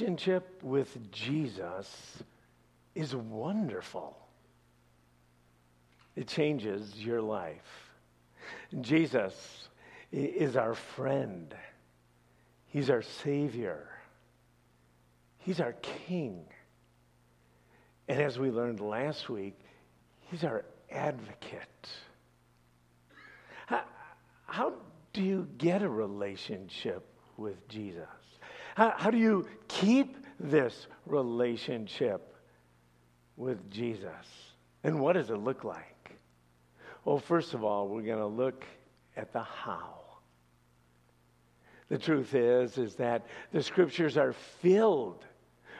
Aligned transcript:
relationship 0.00 0.62
with 0.62 1.12
Jesus 1.12 2.22
is 2.94 3.14
wonderful. 3.14 4.16
It 6.16 6.26
changes 6.26 6.94
your 6.96 7.20
life. 7.20 7.90
Jesus 8.80 9.68
is 10.10 10.56
our 10.56 10.74
friend. 10.74 11.54
He's 12.66 12.88
our 12.88 13.02
Savior. 13.02 13.88
He's 15.38 15.60
our 15.60 15.74
King. 16.08 16.46
And 18.08 18.20
as 18.20 18.38
we 18.38 18.50
learned 18.50 18.80
last 18.80 19.28
week, 19.28 19.58
He's 20.30 20.44
our 20.44 20.64
advocate. 20.90 21.88
How, 23.66 23.82
how 24.46 24.72
do 25.12 25.22
you 25.22 25.46
get 25.58 25.82
a 25.82 25.88
relationship 25.88 27.06
with 27.36 27.68
Jesus? 27.68 28.19
How, 28.74 28.94
how 28.96 29.10
do 29.10 29.18
you 29.18 29.46
keep 29.68 30.16
this 30.38 30.86
relationship 31.06 32.34
with 33.36 33.70
Jesus? 33.70 34.10
And 34.84 35.00
what 35.00 35.14
does 35.14 35.30
it 35.30 35.36
look 35.36 35.64
like? 35.64 36.18
Well, 37.04 37.18
first 37.18 37.54
of 37.54 37.64
all, 37.64 37.88
we're 37.88 38.02
going 38.02 38.18
to 38.18 38.26
look 38.26 38.64
at 39.16 39.32
the 39.32 39.42
how. 39.42 40.00
The 41.88 41.98
truth 41.98 42.34
is 42.34 42.78
is 42.78 42.94
that 42.96 43.26
the 43.52 43.62
scriptures 43.62 44.16
are 44.16 44.32
filled 44.32 45.24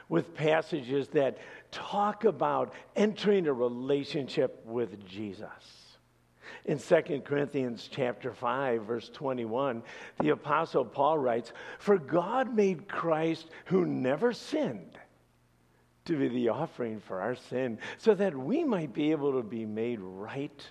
with 0.08 0.34
passages 0.34 1.08
that 1.08 1.38
talk 1.70 2.24
about 2.24 2.74
entering 2.96 3.46
a 3.46 3.52
relationship 3.52 4.60
with 4.66 5.06
Jesus. 5.06 5.89
In 6.64 6.78
2 6.78 7.22
Corinthians 7.24 7.88
chapter 7.90 8.32
5 8.32 8.82
verse 8.82 9.08
21, 9.10 9.82
the 10.20 10.30
apostle 10.30 10.84
Paul 10.84 11.18
writes, 11.18 11.52
"For 11.78 11.98
God 11.98 12.54
made 12.54 12.88
Christ 12.88 13.50
who 13.66 13.84
never 13.86 14.32
sinned 14.32 14.98
to 16.04 16.18
be 16.18 16.28
the 16.28 16.48
offering 16.48 17.00
for 17.00 17.20
our 17.20 17.34
sin, 17.34 17.78
so 17.98 18.14
that 18.14 18.36
we 18.36 18.64
might 18.64 18.92
be 18.92 19.10
able 19.10 19.32
to 19.32 19.42
be 19.42 19.66
made 19.66 20.00
right 20.00 20.66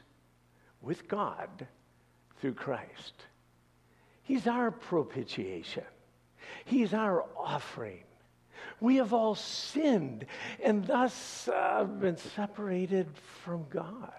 with 0.82 1.08
God 1.08 1.68
through 2.38 2.56
Christ." 2.56 3.26
He's 4.24 4.46
our 4.46 4.70
propitiation. 4.70 5.86
He's 6.66 6.94
our 6.94 7.26
offering. 7.36 8.04
We 8.80 8.98
have 8.98 9.14
all 9.14 9.36
sinned 9.36 10.26
and 10.64 10.86
thus 10.86 11.48
uh, 11.48 11.84
been 11.84 12.18
separated 12.18 13.08
from 13.44 13.66
God. 13.70 14.14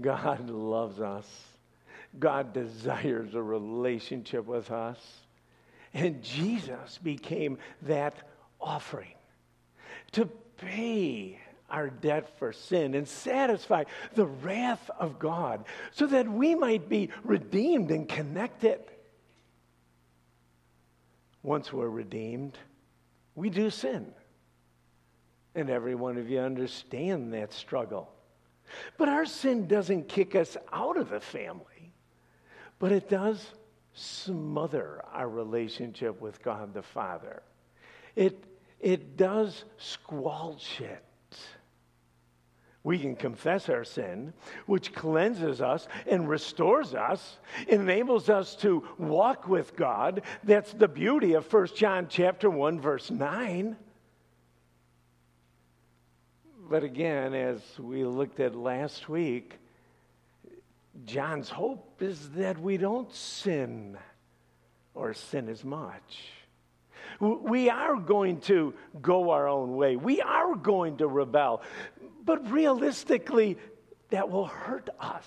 God 0.00 0.48
loves 0.48 1.00
us. 1.00 1.26
God 2.18 2.52
desires 2.52 3.34
a 3.34 3.42
relationship 3.42 4.46
with 4.46 4.70
us. 4.70 4.98
And 5.94 6.22
Jesus 6.22 6.98
became 7.02 7.58
that 7.82 8.14
offering 8.60 9.14
to 10.12 10.26
pay 10.56 11.38
our 11.68 11.88
debt 11.88 12.38
for 12.38 12.52
sin 12.52 12.94
and 12.94 13.08
satisfy 13.08 13.84
the 14.14 14.26
wrath 14.26 14.90
of 14.98 15.18
God 15.18 15.64
so 15.90 16.06
that 16.06 16.28
we 16.28 16.54
might 16.54 16.88
be 16.88 17.10
redeemed 17.24 17.90
and 17.90 18.08
connected. 18.08 18.80
Once 21.42 21.72
we're 21.72 21.88
redeemed, 21.88 22.56
we 23.34 23.50
do 23.50 23.70
sin. 23.70 24.12
And 25.54 25.68
every 25.68 25.94
one 25.94 26.18
of 26.18 26.30
you 26.30 26.38
understand 26.40 27.34
that 27.34 27.52
struggle. 27.52 28.10
But 28.96 29.08
our 29.08 29.26
sin 29.26 29.66
doesn't 29.66 30.08
kick 30.08 30.34
us 30.34 30.56
out 30.72 30.96
of 30.96 31.10
the 31.10 31.20
family, 31.20 31.92
but 32.78 32.92
it 32.92 33.08
does 33.08 33.44
smother 33.94 35.02
our 35.12 35.28
relationship 35.28 36.20
with 36.20 36.42
God 36.42 36.74
the 36.74 36.82
Father. 36.82 37.42
It, 38.16 38.44
it 38.80 39.16
does 39.16 39.64
squelch 39.78 40.80
it. 40.80 41.04
We 42.84 42.98
can 42.98 43.14
confess 43.14 43.68
our 43.68 43.84
sin, 43.84 44.32
which 44.66 44.92
cleanses 44.92 45.60
us 45.60 45.86
and 46.06 46.28
restores 46.28 46.94
us, 46.94 47.38
enables 47.68 48.28
us 48.28 48.56
to 48.56 48.82
walk 48.98 49.46
with 49.46 49.76
God. 49.76 50.22
That's 50.42 50.72
the 50.72 50.88
beauty 50.88 51.34
of 51.34 51.50
1 51.52 51.68
John 51.76 52.08
chapter 52.08 52.50
1 52.50 52.80
verse 52.80 53.10
9. 53.10 53.76
But 56.68 56.84
again, 56.84 57.34
as 57.34 57.60
we 57.78 58.04
looked 58.04 58.40
at 58.40 58.54
last 58.54 59.08
week, 59.08 59.58
John's 61.04 61.48
hope 61.48 62.00
is 62.00 62.30
that 62.30 62.60
we 62.60 62.76
don't 62.76 63.12
sin 63.12 63.98
or 64.94 65.12
sin 65.14 65.48
as 65.48 65.64
much. 65.64 66.28
We 67.20 67.68
are 67.68 67.96
going 67.96 68.40
to 68.42 68.74
go 69.00 69.30
our 69.30 69.48
own 69.48 69.76
way. 69.76 69.96
We 69.96 70.20
are 70.20 70.54
going 70.54 70.98
to 70.98 71.06
rebel. 71.06 71.62
But 72.24 72.50
realistically, 72.50 73.58
that 74.10 74.30
will 74.30 74.46
hurt 74.46 74.88
us. 75.00 75.26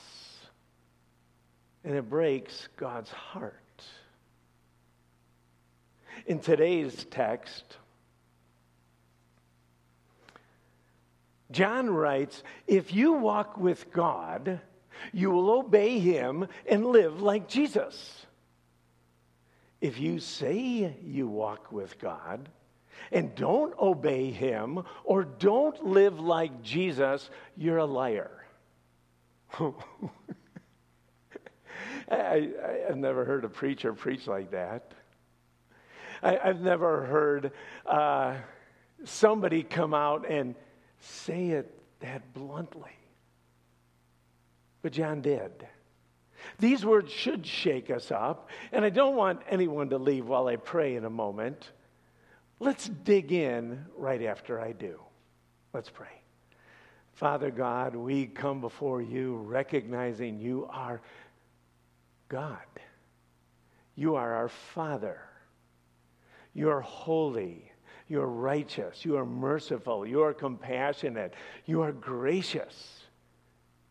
And 1.84 1.96
it 1.96 2.09
breaks 2.09 2.69
God's 2.78 3.12
heart. 3.12 3.53
In 6.25 6.40
today's 6.40 7.06
text, 7.12 7.78
John 11.51 11.89
writes 11.89 12.44
If 12.67 12.94
you 12.94 13.13
walk 13.13 13.57
with 13.57 13.91
God, 13.91 14.59
you 15.13 15.31
will 15.31 15.50
obey 15.51 16.00
him 16.00 16.47
and 16.67 16.85
live 16.85 17.22
like 17.22 17.47
Jesus. 17.47 18.25
If 19.81 20.00
you 20.00 20.19
say 20.19 20.97
you 21.03 21.28
walk 21.28 21.72
with 21.72 22.00
God 22.00 22.50
and 23.11 23.35
don't 23.35 23.78
obey 23.78 24.31
him 24.31 24.84
or 25.03 25.23
don't 25.23 25.85
live 25.85 26.19
like 26.19 26.63
Jesus, 26.63 27.29
you're 27.55 27.78
a 27.78 27.85
liar. 27.85 28.31
I, 32.09 32.50
have 32.88 32.97
never 32.97 33.25
heard 33.25 33.45
a 33.45 33.50
preacher 33.50 33.94
preach 33.94 34.28
like 34.28 34.51
that. 34.51 34.91
I, 36.23 36.38
have 36.44 36.61
never 36.61 37.05
heard 37.05 37.51
uh, 37.85 38.35
somebody 39.03 39.63
come 39.63 39.94
out 39.94 40.29
and 40.29 40.55
say 41.05 41.49
it 41.49 41.71
that 41.99 42.33
bluntly. 42.33 42.97
But 44.81 44.91
John 44.91 45.21
did. 45.21 45.51
These 46.59 46.85
words 46.85 47.11
should 47.11 47.45
shake 47.45 47.89
us 47.89 48.11
up, 48.11 48.49
and 48.71 48.85
I 48.85 48.89
don't 48.89 49.16
want 49.16 49.41
anyone 49.49 49.89
to 49.89 49.97
leave 49.97 50.27
while 50.27 50.47
I 50.47 50.57
pray 50.57 50.95
in 50.95 51.05
a 51.05 51.09
moment. 51.09 51.71
Let's 52.59 52.88
dig 52.88 53.31
in 53.31 53.85
right 53.97 54.21
after 54.21 54.59
I 54.59 54.71
do. 54.71 54.99
Let's 55.73 55.89
pray. 55.89 56.21
Father 57.13 57.49
God, 57.49 57.95
we 57.95 58.27
come 58.27 58.61
before 58.61 59.01
you 59.01 59.37
recognizing 59.37 60.39
you 60.39 60.67
are 60.69 61.01
God. 62.29 62.59
You 63.96 64.16
are 64.16 64.34
our 64.34 64.49
Father. 64.49 65.19
You 66.53 66.69
are 66.69 66.81
holy. 66.81 67.72
You 68.07 68.22
are 68.22 68.29
righteous. 68.29 69.03
You 69.03 69.17
are 69.17 69.25
merciful. 69.25 70.05
You 70.05 70.22
are 70.23 70.34
compassionate. 70.34 71.34
You 71.66 71.81
are 71.81 71.91
gracious. 71.91 73.02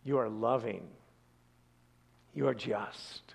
You 0.04 0.18
are 0.18 0.28
loving. 0.28 0.86
You 2.34 2.46
are 2.48 2.54
just. 2.54 3.34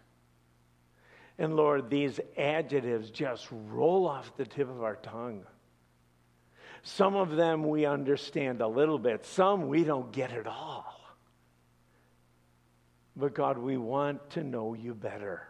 And 1.37 1.55
Lord, 1.55 1.89
these 1.89 2.19
adjectives 2.37 3.09
just 3.09 3.47
roll 3.51 4.07
off 4.07 4.35
the 4.37 4.45
tip 4.45 4.69
of 4.69 4.83
our 4.83 4.95
tongue. 4.97 5.43
Some 6.83 7.15
of 7.15 7.35
them 7.35 7.63
we 7.63 7.85
understand 7.85 8.61
a 8.61 8.67
little 8.67 8.99
bit, 8.99 9.25
some 9.25 9.67
we 9.67 9.83
don't 9.83 10.11
get 10.11 10.31
at 10.31 10.47
all. 10.47 10.95
But 13.15 13.33
God, 13.33 13.57
we 13.57 13.75
want 13.75 14.29
to 14.31 14.43
know 14.43 14.73
you 14.73 14.93
better. 14.93 15.47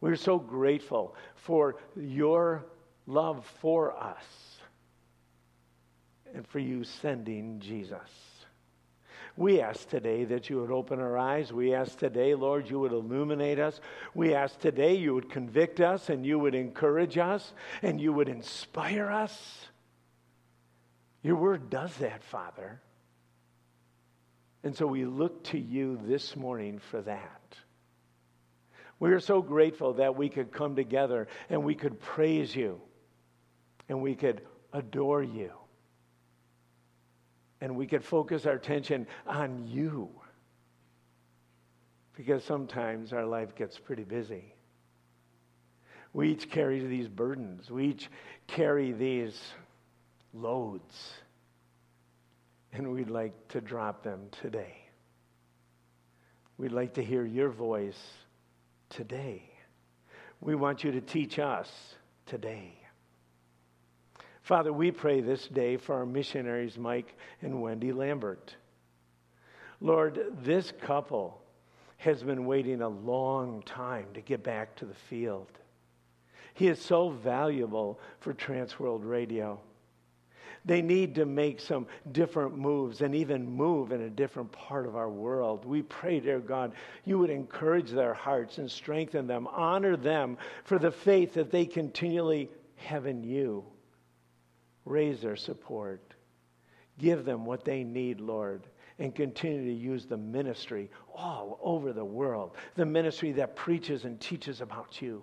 We're 0.00 0.16
so 0.16 0.38
grateful 0.38 1.16
for 1.34 1.76
your 1.96 2.66
love 3.06 3.44
for 3.60 3.96
us 3.96 4.24
and 6.34 6.46
for 6.46 6.58
you 6.58 6.84
sending 6.84 7.60
Jesus. 7.60 7.98
We 9.36 9.60
ask 9.60 9.88
today 9.88 10.24
that 10.24 10.48
you 10.48 10.60
would 10.60 10.70
open 10.70 10.98
our 10.98 11.18
eyes. 11.18 11.52
We 11.52 11.74
ask 11.74 11.98
today, 11.98 12.34
Lord, 12.34 12.70
you 12.70 12.80
would 12.80 12.92
illuminate 12.92 13.58
us. 13.58 13.80
We 14.14 14.34
ask 14.34 14.58
today 14.58 14.94
you 14.94 15.14
would 15.14 15.30
convict 15.30 15.80
us 15.80 16.08
and 16.08 16.24
you 16.24 16.38
would 16.38 16.54
encourage 16.54 17.18
us 17.18 17.52
and 17.82 18.00
you 18.00 18.14
would 18.14 18.28
inspire 18.28 19.10
us. 19.10 19.68
Your 21.22 21.36
word 21.36 21.68
does 21.68 21.94
that, 21.96 22.22
Father. 22.24 22.80
And 24.64 24.74
so 24.74 24.86
we 24.86 25.04
look 25.04 25.44
to 25.44 25.58
you 25.58 26.00
this 26.02 26.34
morning 26.34 26.78
for 26.78 27.02
that. 27.02 27.56
We 28.98 29.10
are 29.12 29.20
so 29.20 29.42
grateful 29.42 29.94
that 29.94 30.16
we 30.16 30.30
could 30.30 30.50
come 30.50 30.76
together 30.76 31.28
and 31.50 31.62
we 31.62 31.74
could 31.74 32.00
praise 32.00 32.56
you 32.56 32.80
and 33.88 34.00
we 34.00 34.14
could 34.14 34.42
adore 34.72 35.22
you. 35.22 35.52
And 37.60 37.76
we 37.76 37.86
could 37.86 38.04
focus 38.04 38.46
our 38.46 38.54
attention 38.54 39.06
on 39.26 39.66
you. 39.66 40.10
Because 42.14 42.44
sometimes 42.44 43.12
our 43.12 43.26
life 43.26 43.54
gets 43.54 43.78
pretty 43.78 44.04
busy. 44.04 44.54
We 46.12 46.30
each 46.30 46.50
carry 46.50 46.80
these 46.80 47.08
burdens. 47.08 47.70
We 47.70 47.88
each 47.88 48.10
carry 48.46 48.92
these 48.92 49.38
loads. 50.32 51.12
And 52.72 52.92
we'd 52.92 53.10
like 53.10 53.48
to 53.48 53.60
drop 53.60 54.02
them 54.02 54.28
today. 54.42 54.76
We'd 56.58 56.72
like 56.72 56.94
to 56.94 57.04
hear 57.04 57.24
your 57.24 57.50
voice 57.50 58.00
today. 58.88 59.42
We 60.40 60.54
want 60.54 60.84
you 60.84 60.92
to 60.92 61.00
teach 61.00 61.38
us 61.38 61.70
today. 62.24 62.85
Father, 64.46 64.72
we 64.72 64.92
pray 64.92 65.20
this 65.20 65.48
day 65.48 65.76
for 65.76 65.96
our 65.96 66.06
missionaries, 66.06 66.78
Mike 66.78 67.16
and 67.42 67.60
Wendy 67.60 67.90
Lambert. 67.90 68.54
Lord, 69.80 70.24
this 70.44 70.72
couple 70.82 71.42
has 71.96 72.22
been 72.22 72.46
waiting 72.46 72.80
a 72.80 72.88
long 72.88 73.62
time 73.62 74.06
to 74.14 74.20
get 74.20 74.44
back 74.44 74.76
to 74.76 74.84
the 74.84 74.94
field. 74.94 75.48
He 76.54 76.68
is 76.68 76.80
so 76.80 77.08
valuable 77.08 77.98
for 78.20 78.32
Trans 78.34 78.78
World 78.78 79.04
Radio. 79.04 79.58
They 80.64 80.80
need 80.80 81.16
to 81.16 81.26
make 81.26 81.58
some 81.58 81.88
different 82.12 82.56
moves 82.56 83.00
and 83.00 83.16
even 83.16 83.50
move 83.50 83.90
in 83.90 84.02
a 84.02 84.10
different 84.10 84.52
part 84.52 84.86
of 84.86 84.94
our 84.94 85.10
world. 85.10 85.64
We 85.64 85.82
pray, 85.82 86.20
dear 86.20 86.38
God, 86.38 86.70
you 87.04 87.18
would 87.18 87.30
encourage 87.30 87.90
their 87.90 88.14
hearts 88.14 88.58
and 88.58 88.70
strengthen 88.70 89.26
them, 89.26 89.48
honor 89.48 89.96
them 89.96 90.38
for 90.62 90.78
the 90.78 90.92
faith 90.92 91.34
that 91.34 91.50
they 91.50 91.66
continually 91.66 92.48
have 92.76 93.06
in 93.06 93.24
you 93.24 93.64
raise 94.86 95.20
their 95.20 95.36
support. 95.36 96.14
Give 96.98 97.26
them 97.26 97.44
what 97.44 97.64
they 97.64 97.84
need, 97.84 98.20
Lord, 98.20 98.66
and 98.98 99.14
continue 99.14 99.64
to 99.64 99.72
use 99.72 100.06
the 100.06 100.16
ministry 100.16 100.90
all 101.14 101.58
over 101.62 101.92
the 101.92 102.04
world, 102.04 102.56
the 102.76 102.86
ministry 102.86 103.32
that 103.32 103.54
preaches 103.54 104.06
and 104.06 104.18
teaches 104.18 104.62
about 104.62 105.02
you. 105.02 105.22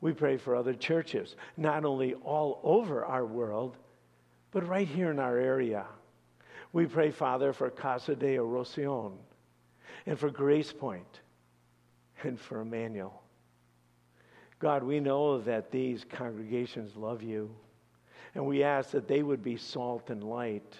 We 0.00 0.12
pray 0.12 0.38
for 0.38 0.56
other 0.56 0.74
churches, 0.74 1.36
not 1.56 1.84
only 1.84 2.14
all 2.14 2.60
over 2.64 3.04
our 3.04 3.26
world, 3.26 3.76
but 4.50 4.66
right 4.66 4.88
here 4.88 5.10
in 5.10 5.20
our 5.20 5.36
area. 5.36 5.86
We 6.72 6.86
pray, 6.86 7.10
Father, 7.10 7.52
for 7.52 7.70
Casa 7.70 8.16
de 8.16 8.38
Oracion 8.38 9.12
and 10.06 10.18
for 10.18 10.30
Grace 10.30 10.72
Point 10.72 11.20
and 12.22 12.40
for 12.40 12.60
Emmanuel. 12.60 13.22
God, 14.58 14.82
we 14.82 15.00
know 15.00 15.40
that 15.40 15.70
these 15.70 16.04
congregations 16.04 16.96
love 16.96 17.22
you. 17.22 17.54
And 18.34 18.46
we 18.46 18.62
ask 18.62 18.90
that 18.90 19.08
they 19.08 19.22
would 19.22 19.42
be 19.42 19.56
salt 19.56 20.10
and 20.10 20.22
light. 20.22 20.74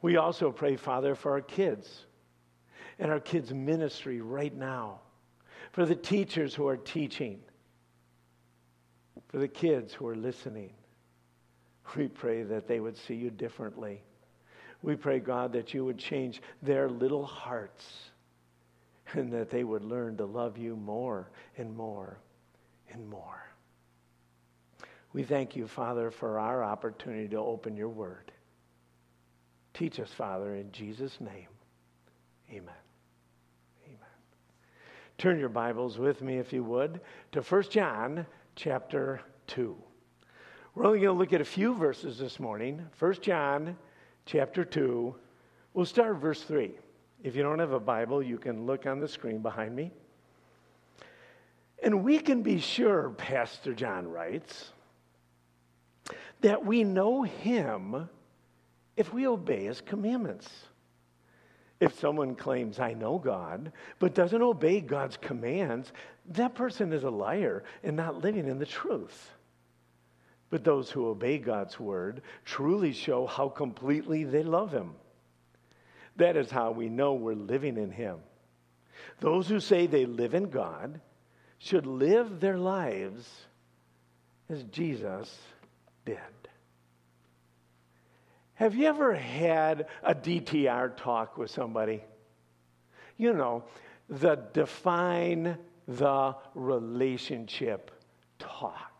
We 0.00 0.16
also 0.16 0.50
pray, 0.50 0.76
Father, 0.76 1.14
for 1.14 1.32
our 1.32 1.40
kids 1.40 2.06
and 2.98 3.10
our 3.10 3.20
kids' 3.20 3.52
ministry 3.52 4.20
right 4.20 4.54
now, 4.54 5.00
for 5.72 5.86
the 5.86 5.94
teachers 5.94 6.54
who 6.54 6.68
are 6.68 6.76
teaching, 6.76 7.40
for 9.28 9.38
the 9.38 9.48
kids 9.48 9.94
who 9.94 10.06
are 10.06 10.16
listening. 10.16 10.72
We 11.96 12.08
pray 12.08 12.42
that 12.42 12.68
they 12.68 12.80
would 12.80 12.96
see 12.96 13.14
you 13.14 13.30
differently. 13.30 14.02
We 14.82 14.96
pray, 14.96 15.20
God, 15.20 15.52
that 15.52 15.72
you 15.74 15.84
would 15.84 15.98
change 15.98 16.42
their 16.62 16.88
little 16.88 17.24
hearts 17.24 17.86
and 19.12 19.32
that 19.32 19.50
they 19.50 19.64
would 19.64 19.84
learn 19.84 20.16
to 20.16 20.24
love 20.24 20.58
you 20.58 20.76
more 20.76 21.30
and 21.56 21.74
more 21.76 22.18
and 22.90 23.08
more. 23.08 23.51
We 25.12 25.22
thank 25.22 25.56
you, 25.56 25.66
Father, 25.66 26.10
for 26.10 26.38
our 26.38 26.64
opportunity 26.64 27.28
to 27.28 27.36
open 27.36 27.76
your 27.76 27.88
word. 27.88 28.32
Teach 29.74 30.00
us, 30.00 30.10
Father, 30.10 30.54
in 30.54 30.72
Jesus' 30.72 31.20
name. 31.20 31.48
Amen. 32.50 32.74
Amen. 33.86 33.98
Turn 35.18 35.38
your 35.38 35.48
Bibles 35.48 35.98
with 35.98 36.22
me, 36.22 36.38
if 36.38 36.52
you 36.52 36.64
would, 36.64 37.00
to 37.32 37.42
1 37.42 37.62
John 37.70 38.26
chapter 38.56 39.20
2. 39.48 39.76
We're 40.74 40.86
only 40.86 41.00
going 41.00 41.14
to 41.14 41.18
look 41.18 41.34
at 41.34 41.42
a 41.42 41.46
few 41.46 41.74
verses 41.74 42.18
this 42.18 42.40
morning. 42.40 42.82
1 42.98 43.14
John 43.20 43.76
chapter 44.24 44.64
2. 44.64 45.14
We'll 45.74 45.86
start 45.86 46.16
verse 46.16 46.42
3. 46.42 46.72
If 47.22 47.36
you 47.36 47.42
don't 47.42 47.58
have 47.58 47.72
a 47.72 47.80
Bible, 47.80 48.22
you 48.22 48.38
can 48.38 48.64
look 48.64 48.86
on 48.86 48.98
the 48.98 49.08
screen 49.08 49.40
behind 49.40 49.76
me. 49.76 49.90
And 51.82 52.02
we 52.02 52.18
can 52.18 52.42
be 52.42 52.60
sure, 52.60 53.10
Pastor 53.10 53.74
John 53.74 54.08
writes, 54.08 54.70
that 56.42 56.64
we 56.64 56.84
know 56.84 57.22
him 57.22 58.08
if 58.96 59.12
we 59.12 59.26
obey 59.26 59.64
his 59.64 59.80
commandments. 59.80 60.48
If 61.80 61.98
someone 61.98 62.36
claims, 62.36 62.78
I 62.78 62.92
know 62.92 63.18
God, 63.18 63.72
but 63.98 64.14
doesn't 64.14 64.42
obey 64.42 64.80
God's 64.80 65.16
commands, 65.16 65.92
that 66.30 66.54
person 66.54 66.92
is 66.92 67.02
a 67.02 67.10
liar 67.10 67.64
and 67.82 67.96
not 67.96 68.22
living 68.22 68.46
in 68.46 68.58
the 68.58 68.66
truth. 68.66 69.32
But 70.50 70.62
those 70.62 70.90
who 70.90 71.08
obey 71.08 71.38
God's 71.38 71.80
word 71.80 72.22
truly 72.44 72.92
show 72.92 73.26
how 73.26 73.48
completely 73.48 74.22
they 74.24 74.42
love 74.42 74.70
him. 74.70 74.92
That 76.16 76.36
is 76.36 76.50
how 76.50 76.72
we 76.72 76.88
know 76.88 77.14
we're 77.14 77.34
living 77.34 77.76
in 77.78 77.90
him. 77.90 78.18
Those 79.20 79.48
who 79.48 79.58
say 79.58 79.86
they 79.86 80.06
live 80.06 80.34
in 80.34 80.50
God 80.50 81.00
should 81.58 81.86
live 81.86 82.38
their 82.38 82.58
lives 82.58 83.28
as 84.48 84.62
Jesus 84.64 85.36
did. 86.04 86.18
Have 88.54 88.74
you 88.74 88.86
ever 88.86 89.14
had 89.14 89.86
a 90.02 90.14
DTR 90.14 90.96
talk 90.96 91.36
with 91.36 91.50
somebody? 91.50 92.02
You 93.16 93.32
know, 93.32 93.64
the 94.08 94.36
define 94.52 95.58
the 95.88 96.36
relationship 96.54 97.90
talk. 98.38 98.92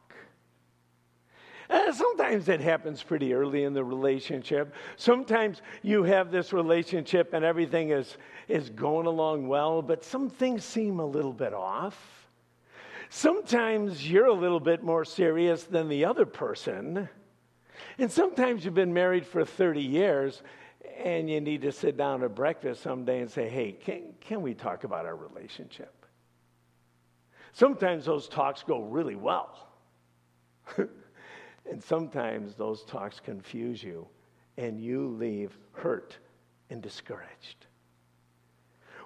Uh, 1.71 1.93
sometimes 1.93 2.49
it 2.49 2.61
happens 2.61 3.03
pretty 3.03 3.33
early 3.33 3.65
in 3.65 3.73
the 3.73 3.83
relationship. 3.83 4.75
Sometimes 4.97 5.63
you 5.83 6.03
have 6.03 6.31
this 6.31 6.53
relationship 6.53 7.33
and 7.33 7.45
everything 7.45 7.91
is, 7.91 8.19
is 8.49 8.69
going 8.69 9.07
along 9.07 9.49
well, 9.49 9.81
but 9.81 10.05
some 10.05 10.29
things 10.29 10.65
seem 10.65 11.01
a 11.01 11.07
little 11.07 11.33
bit 11.33 11.55
off. 11.55 12.22
Sometimes 13.15 14.11
you're 14.11 14.25
a 14.25 14.33
little 14.33 14.59
bit 14.59 14.83
more 14.83 15.05
serious 15.05 15.65
than 15.65 15.91
the 15.91 16.07
other 16.07 16.25
person. 16.25 17.11
And 17.99 18.11
sometimes 18.11 18.65
you've 18.65 18.73
been 18.73 18.95
married 18.95 19.27
for 19.27 19.45
30 19.45 19.83
years 19.83 20.43
and 20.97 21.29
you 21.29 21.43
need 21.43 21.61
to 21.61 21.73
sit 21.73 21.99
down 21.99 22.23
at 22.25 22.35
breakfast 22.35 22.83
someday 22.83 23.21
and 23.21 23.31
say, 23.31 23.51
hey, 23.51 23.73
can, 23.73 24.15
can 24.23 24.41
we 24.41 24.55
talk 24.55 24.85
about 24.85 25.05
our 25.05 25.15
relationship? 25.15 26.07
Sometimes 27.53 28.07
those 28.07 28.29
talks 28.29 28.63
go 28.63 28.81
really 28.81 29.15
well. 29.15 29.69
and 30.79 31.85
sometimes 31.85 32.55
those 32.55 32.83
talks 32.85 33.21
confuse 33.21 33.83
you 33.83 34.09
and 34.57 34.81
you 34.81 35.09
leave 35.09 35.59
hurt 35.73 36.17
and 36.71 36.81
discouraged. 36.81 37.67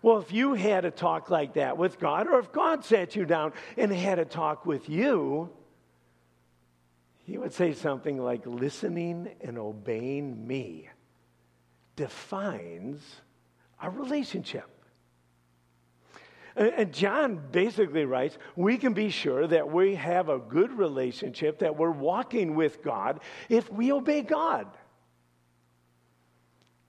Well, 0.03 0.19
if 0.19 0.33
you 0.33 0.55
had 0.55 0.85
a 0.85 0.91
talk 0.91 1.31
like 1.31 1.55
that 1.55 1.79
with 1.79 1.99
God, 1.99 2.26
or 2.29 2.38
if 2.38 2.53
God 2.53 2.85
sat 2.85 3.17
you 3.17 3.25
down 3.25 3.53
and 3.76 3.93
had 3.93 4.19
a 4.19 4.25
talk 4.25 4.67
with 4.67 4.88
you, 4.88 5.50
he 7.25 7.38
would 7.38 7.53
say 7.53 7.73
something 7.73 8.23
like, 8.23 8.47
listening 8.47 9.29
and 9.41 9.59
obeying 9.59 10.47
me 10.47 10.88
defines 11.97 13.00
our 13.81 13.91
relationship. 13.91 14.71
And 16.55 16.95
John 16.95 17.43
basically 17.53 18.07
writes, 18.07 18.38
we 18.55 18.79
can 18.79 18.95
be 18.95 19.11
sure 19.11 19.47
that 19.47 19.71
we 19.71 19.97
have 19.97 20.31
a 20.31 20.38
good 20.38 20.73
relationship, 20.73 21.59
that 21.59 21.76
we're 21.76 21.91
walking 21.91 22.55
with 22.55 22.83
God 22.83 23.21
if 23.49 23.71
we 23.71 23.93
obey 23.93 24.23
God. 24.23 24.69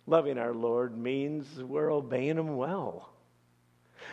Loving 0.07 0.39
our 0.39 0.53
Lord 0.53 0.97
means 0.97 1.61
we're 1.61 1.91
obeying 1.91 2.37
Him 2.37 2.55
well. 2.55 3.13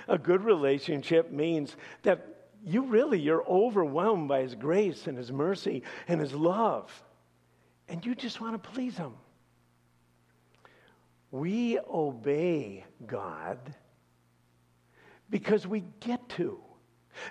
A 0.08 0.18
good 0.18 0.44
relationship 0.44 1.30
means 1.30 1.76
that 2.02 2.50
you 2.66 2.82
really 2.82 3.18
you're 3.20 3.44
overwhelmed 3.48 4.28
by 4.28 4.40
his 4.40 4.54
grace 4.54 5.06
and 5.06 5.16
his 5.16 5.30
mercy 5.30 5.82
and 6.08 6.20
his 6.20 6.32
love 6.32 6.90
and 7.88 8.04
you 8.04 8.14
just 8.14 8.40
want 8.40 8.60
to 8.60 8.70
please 8.70 8.96
him. 8.96 9.12
We 11.30 11.78
obey 11.78 12.84
God 13.06 13.58
because 15.30 15.66
we 15.66 15.84
get 16.00 16.26
to, 16.30 16.58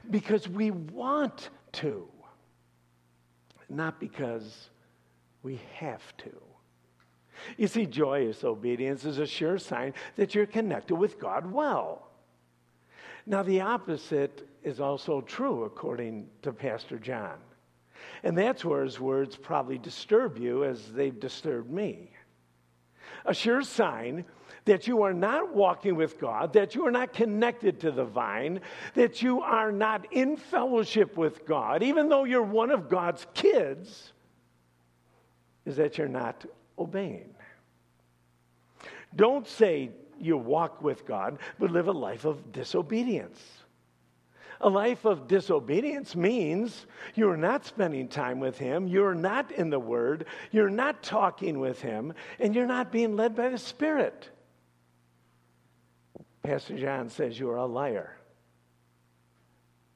because 0.09 0.47
we 0.47 0.71
want 0.71 1.49
to, 1.73 2.07
not 3.69 3.99
because 3.99 4.69
we 5.41 5.59
have 5.75 6.01
to. 6.17 6.31
You 7.57 7.67
see, 7.67 7.85
joyous 7.85 8.43
obedience 8.43 9.05
is 9.05 9.19
a 9.19 9.25
sure 9.25 9.57
sign 9.57 9.93
that 10.15 10.35
you're 10.35 10.45
connected 10.45 10.95
with 10.95 11.19
God 11.19 11.51
well. 11.51 12.07
Now, 13.25 13.43
the 13.43 13.61
opposite 13.61 14.47
is 14.63 14.79
also 14.79 15.21
true, 15.21 15.63
according 15.63 16.27
to 16.41 16.51
Pastor 16.51 16.97
John. 16.97 17.37
And 18.23 18.37
that's 18.37 18.63
where 18.65 18.83
his 18.83 18.99
words 18.99 19.35
probably 19.35 19.77
disturb 19.77 20.37
you 20.37 20.63
as 20.63 20.91
they've 20.91 21.17
disturbed 21.19 21.69
me. 21.69 22.11
A 23.25 23.33
sure 23.33 23.61
sign 23.61 24.25
that 24.65 24.87
you 24.87 25.03
are 25.03 25.13
not 25.13 25.53
walking 25.53 25.95
with 25.95 26.19
God, 26.19 26.53
that 26.53 26.75
you 26.75 26.85
are 26.85 26.91
not 26.91 27.13
connected 27.13 27.81
to 27.81 27.91
the 27.91 28.05
vine, 28.05 28.61
that 28.93 29.21
you 29.21 29.41
are 29.41 29.71
not 29.71 30.11
in 30.13 30.37
fellowship 30.37 31.17
with 31.17 31.45
God, 31.45 31.83
even 31.83 32.09
though 32.09 32.23
you're 32.23 32.41
one 32.41 32.71
of 32.71 32.89
God's 32.89 33.25
kids, 33.33 34.13
is 35.65 35.75
that 35.77 35.97
you're 35.97 36.07
not 36.07 36.45
obeying. 36.77 37.33
Don't 39.15 39.47
say 39.47 39.91
you 40.19 40.37
walk 40.37 40.81
with 40.81 41.05
God, 41.05 41.39
but 41.59 41.71
live 41.71 41.87
a 41.87 41.91
life 41.91 42.25
of 42.25 42.51
disobedience. 42.51 43.41
A 44.61 44.69
life 44.69 45.03
of 45.03 45.27
disobedience 45.27 46.15
means 46.15 46.85
you're 47.15 47.37
not 47.37 47.65
spending 47.65 48.07
time 48.07 48.39
with 48.39 48.57
Him, 48.57 48.87
you're 48.87 49.15
not 49.15 49.51
in 49.51 49.69
the 49.69 49.79
Word, 49.79 50.25
you're 50.51 50.69
not 50.69 51.03
talking 51.03 51.59
with 51.59 51.81
Him, 51.81 52.13
and 52.39 52.55
you're 52.55 52.65
not 52.65 52.91
being 52.91 53.15
led 53.15 53.35
by 53.35 53.49
the 53.49 53.57
Spirit. 53.57 54.29
Pastor 56.43 56.77
John 56.77 57.09
says 57.09 57.39
you 57.39 57.49
are 57.49 57.57
a 57.57 57.65
liar 57.65 58.17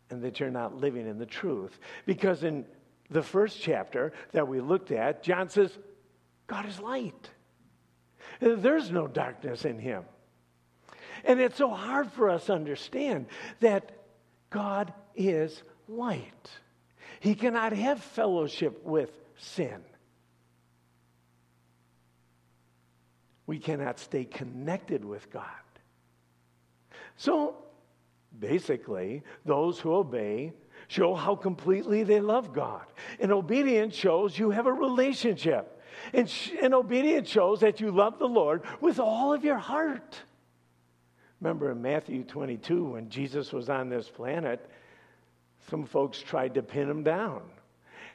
and 0.09 0.21
that 0.23 0.39
you're 0.39 0.49
not 0.49 0.75
living 0.75 1.07
in 1.07 1.17
the 1.17 1.25
truth. 1.25 1.79
Because 2.05 2.43
in 2.43 2.65
the 3.09 3.21
first 3.21 3.61
chapter 3.61 4.13
that 4.31 4.47
we 4.47 4.61
looked 4.61 4.91
at, 4.91 5.23
John 5.23 5.49
says, 5.49 5.77
God 6.47 6.65
is 6.65 6.79
light. 6.79 7.29
There's 8.39 8.91
no 8.91 9.07
darkness 9.07 9.65
in 9.65 9.79
him. 9.79 10.03
And 11.23 11.39
it's 11.39 11.57
so 11.57 11.69
hard 11.69 12.11
for 12.11 12.29
us 12.29 12.45
to 12.45 12.53
understand 12.53 13.27
that 13.59 13.91
God 14.49 14.93
is 15.15 15.61
light. 15.87 16.49
He 17.19 17.35
cannot 17.35 17.73
have 17.73 18.01
fellowship 18.01 18.85
with 18.85 19.11
sin. 19.37 19.83
We 23.45 23.59
cannot 23.59 23.99
stay 23.99 24.25
connected 24.25 25.03
with 25.03 25.31
God. 25.31 25.43
So 27.15 27.55
basically, 28.37 29.23
those 29.45 29.79
who 29.79 29.93
obey 29.93 30.53
show 30.87 31.15
how 31.15 31.35
completely 31.35 32.03
they 32.03 32.19
love 32.19 32.53
God. 32.53 32.85
And 33.19 33.31
obedience 33.31 33.95
shows 33.95 34.37
you 34.37 34.51
have 34.51 34.67
a 34.67 34.73
relationship. 34.73 35.76
And, 36.13 36.29
sh- 36.29 36.51
and 36.61 36.73
obedience 36.73 37.29
shows 37.29 37.61
that 37.61 37.79
you 37.79 37.91
love 37.91 38.19
the 38.19 38.27
Lord 38.27 38.63
with 38.81 38.99
all 38.99 39.33
of 39.33 39.43
your 39.43 39.57
heart. 39.57 40.19
Remember 41.41 41.71
in 41.71 41.81
Matthew 41.81 42.23
22, 42.23 42.83
when 42.83 43.09
Jesus 43.09 43.53
was 43.53 43.69
on 43.69 43.89
this 43.89 44.09
planet, 44.09 44.69
some 45.69 45.85
folks 45.85 46.19
tried 46.19 46.55
to 46.55 46.63
pin 46.63 46.89
him 46.89 47.03
down 47.03 47.41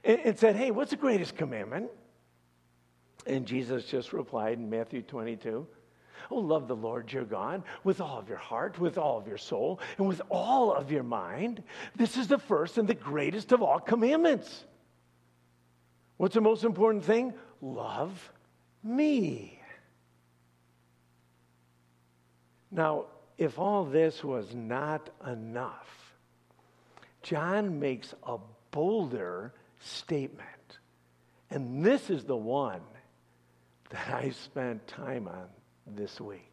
and, 0.05 0.21
and 0.21 0.39
said, 0.39 0.57
Hey, 0.57 0.71
what's 0.71 0.91
the 0.91 0.97
greatest 0.97 1.37
commandment? 1.37 1.91
And 3.27 3.47
Jesus 3.47 3.85
just 3.85 4.13
replied 4.13 4.59
in 4.59 4.69
Matthew 4.69 5.03
22 5.03 5.67
Oh, 6.31 6.37
love 6.37 6.69
the 6.69 6.77
Lord 6.77 7.13
your 7.13 7.25
God 7.25 7.63
with 7.85 8.01
all 8.01 8.19
of 8.19 8.29
your 8.29 8.39
heart, 8.39 8.79
with 8.79 8.97
all 8.97 9.19
of 9.19 9.27
your 9.27 9.37
soul, 9.37 9.81
and 9.99 10.09
with 10.09 10.23
all 10.31 10.73
of 10.73 10.91
your 10.91 11.03
mind. 11.03 11.63
This 11.97 12.17
is 12.17 12.27
the 12.29 12.39
first 12.39 12.79
and 12.79 12.89
the 12.89 12.95
greatest 12.95 13.53
of 13.53 13.61
all 13.61 13.79
commandments. 13.79 14.65
What's 16.17 16.35
the 16.35 16.41
most 16.41 16.65
important 16.65 17.05
thing? 17.05 17.35
Love 17.63 18.33
me. 18.83 19.59
Now, 22.73 23.05
if 23.39 23.59
all 23.59 23.85
this 23.85 24.25
was 24.25 24.53
not 24.55 25.09
enough, 25.27 26.15
John 27.23 27.79
makes 27.79 28.15
a 28.25 28.39
bolder 28.73 29.55
statement. 29.79 30.49
And 31.51 31.85
this 31.85 32.11
is 32.11 32.25
the 32.25 32.37
one 32.37 32.81
that 33.91 34.09
I 34.13 34.31
spent 34.31 34.87
time 34.89 35.29
on 35.29 35.47
this 35.87 36.21
week. 36.21 36.51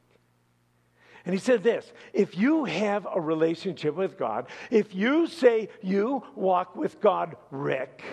And 1.25 1.33
he 1.33 1.39
said 1.39 1.63
this 1.63 1.91
if 2.13 2.37
you 2.37 2.65
have 2.65 3.07
a 3.11 3.19
relationship 3.19 3.95
with 3.95 4.17
God, 4.17 4.47
if 4.69 4.93
you 4.93 5.27
say 5.27 5.69
you 5.81 6.23
walk 6.35 6.75
with 6.75 7.01
God, 7.01 7.35
Rick, 7.49 8.03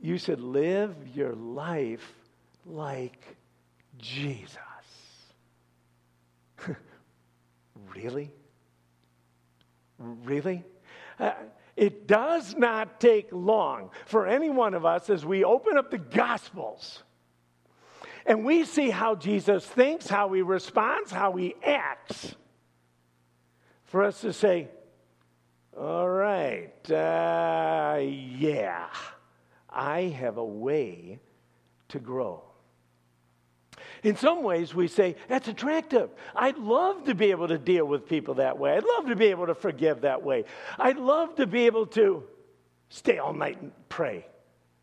you 0.00 0.18
should 0.18 0.40
live 0.40 0.94
your 1.14 1.34
life 1.34 2.14
like 2.64 3.36
Jesus. 3.98 4.56
really? 7.94 8.30
Really? 9.98 10.64
Uh, 11.18 11.32
it 11.76 12.06
does 12.06 12.54
not 12.56 13.00
take 13.00 13.28
long 13.30 13.90
for 14.06 14.26
any 14.26 14.50
one 14.50 14.74
of 14.74 14.84
us 14.84 15.10
as 15.10 15.24
we 15.24 15.44
open 15.44 15.76
up 15.76 15.90
the 15.90 15.98
Gospels 15.98 17.02
and 18.26 18.44
we 18.44 18.64
see 18.64 18.90
how 18.90 19.14
Jesus 19.14 19.64
thinks, 19.64 20.06
how 20.06 20.32
he 20.32 20.42
responds, 20.42 21.10
how 21.10 21.32
he 21.32 21.54
acts, 21.64 22.34
for 23.84 24.04
us 24.04 24.20
to 24.20 24.32
say, 24.32 24.68
all 25.76 26.08
right, 26.08 26.90
uh, 26.90 27.98
yeah, 28.00 28.88
I 29.70 30.02
have 30.02 30.36
a 30.36 30.44
way 30.44 31.20
to 31.88 31.98
grow. 31.98 32.42
In 34.02 34.16
some 34.16 34.42
ways, 34.42 34.74
we 34.74 34.88
say, 34.88 35.16
that's 35.28 35.48
attractive. 35.48 36.10
I'd 36.34 36.58
love 36.58 37.04
to 37.04 37.14
be 37.14 37.30
able 37.30 37.48
to 37.48 37.58
deal 37.58 37.84
with 37.84 38.08
people 38.08 38.34
that 38.34 38.58
way. 38.58 38.76
I'd 38.76 38.84
love 38.84 39.06
to 39.08 39.16
be 39.16 39.26
able 39.26 39.46
to 39.46 39.54
forgive 39.54 40.02
that 40.02 40.22
way. 40.22 40.44
I'd 40.78 40.96
love 40.96 41.36
to 41.36 41.46
be 41.46 41.66
able 41.66 41.86
to 41.86 42.24
stay 42.88 43.18
all 43.18 43.34
night 43.34 43.60
and 43.60 43.72
pray 43.88 44.26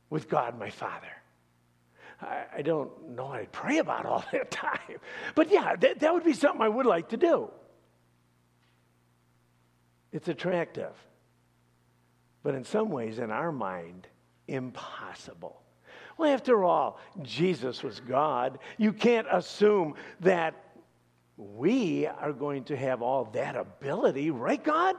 with 0.09 0.29
God, 0.29 0.59
my 0.59 0.69
Father. 0.69 1.07
I, 2.21 2.43
I 2.57 2.61
don't 2.61 3.09
know 3.09 3.25
what 3.25 3.39
I'd 3.39 3.51
pray 3.51 3.79
about 3.79 4.05
all 4.05 4.23
that 4.31 4.51
time. 4.51 4.99
But 5.35 5.51
yeah, 5.51 5.75
that, 5.75 5.99
that 5.99 6.13
would 6.13 6.23
be 6.23 6.33
something 6.33 6.61
I 6.61 6.69
would 6.69 6.85
like 6.85 7.09
to 7.09 7.17
do. 7.17 7.49
It's 10.11 10.27
attractive. 10.27 10.93
But 12.43 12.55
in 12.55 12.63
some 12.63 12.89
ways, 12.89 13.19
in 13.19 13.31
our 13.31 13.51
mind, 13.51 14.07
impossible. 14.47 15.61
Well, 16.17 16.33
after 16.33 16.63
all, 16.63 16.99
Jesus 17.21 17.83
was 17.83 17.99
God. 17.99 18.59
You 18.77 18.91
can't 18.91 19.27
assume 19.31 19.95
that 20.21 20.55
we 21.37 22.07
are 22.07 22.33
going 22.33 22.63
to 22.65 22.75
have 22.75 23.01
all 23.01 23.25
that 23.33 23.55
ability, 23.55 24.31
right, 24.31 24.63
God? 24.63 24.95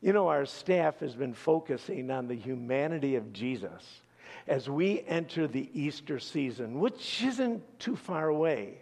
You 0.00 0.12
know, 0.12 0.28
our 0.28 0.46
staff 0.46 1.00
has 1.00 1.16
been 1.16 1.34
focusing 1.34 2.10
on 2.10 2.28
the 2.28 2.36
humanity 2.36 3.16
of 3.16 3.32
Jesus 3.32 4.02
as 4.46 4.70
we 4.70 5.02
enter 5.08 5.48
the 5.48 5.68
Easter 5.74 6.20
season, 6.20 6.78
which 6.78 7.24
isn't 7.24 7.80
too 7.80 7.96
far 7.96 8.28
away. 8.28 8.78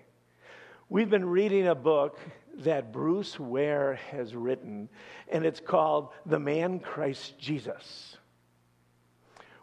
We've 0.90 1.10
been 1.10 1.24
reading 1.24 1.66
a 1.68 1.74
book 1.74 2.20
that 2.58 2.92
Bruce 2.92 3.40
Ware 3.40 3.94
has 4.10 4.34
written, 4.34 4.88
and 5.28 5.44
it's 5.44 5.60
called 5.60 6.10
The 6.26 6.38
Man 6.38 6.78
Christ 6.78 7.38
Jesus. 7.38 8.15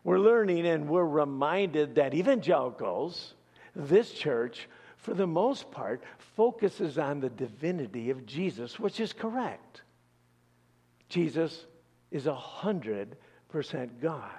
We're 0.03 0.19
learning 0.19 0.65
and 0.67 0.87
we're 0.87 1.05
reminded 1.05 1.95
that 1.95 2.13
evangelicals, 2.13 3.33
this 3.75 4.11
church, 4.11 4.67
for 4.97 5.13
the 5.13 5.27
most 5.27 5.71
part, 5.71 6.03
focuses 6.17 6.97
on 6.97 7.19
the 7.19 7.29
divinity 7.29 8.09
of 8.09 8.25
Jesus, 8.25 8.79
which 8.79 8.99
is 8.99 9.13
correct. 9.13 9.81
Jesus 11.09 11.65
is 12.11 12.27
a 12.27 12.35
hundred 12.35 13.15
percent 13.49 14.01
God. 14.01 14.29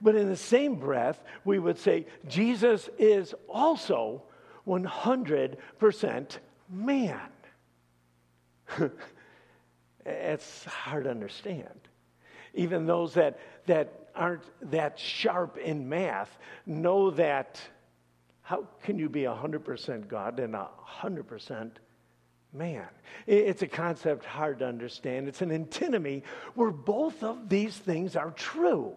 But 0.00 0.16
in 0.16 0.28
the 0.28 0.36
same 0.36 0.76
breath, 0.76 1.22
we 1.44 1.58
would 1.58 1.78
say 1.78 2.06
Jesus 2.28 2.88
is 2.98 3.34
also 3.48 4.22
100% 4.66 6.38
man. 6.70 7.20
it's 10.06 10.64
hard 10.64 11.04
to 11.04 11.10
understand. 11.10 11.68
Even 12.54 12.86
those 12.86 13.14
that, 13.14 13.38
that 13.66 14.03
aren't 14.14 14.44
that 14.70 14.98
sharp 14.98 15.56
in 15.56 15.88
math 15.88 16.36
know 16.66 17.10
that 17.12 17.60
how 18.42 18.68
can 18.82 18.98
you 18.98 19.08
be 19.08 19.22
100% 19.22 20.08
God 20.08 20.38
and 20.38 20.54
100% 20.54 21.70
man? 22.52 22.86
It's 23.26 23.62
a 23.62 23.66
concept 23.66 24.24
hard 24.24 24.58
to 24.58 24.66
understand. 24.66 25.28
It's 25.28 25.42
an 25.42 25.50
antinomy 25.50 26.24
where 26.54 26.70
both 26.70 27.22
of 27.22 27.48
these 27.48 27.76
things 27.76 28.16
are 28.16 28.30
true 28.30 28.94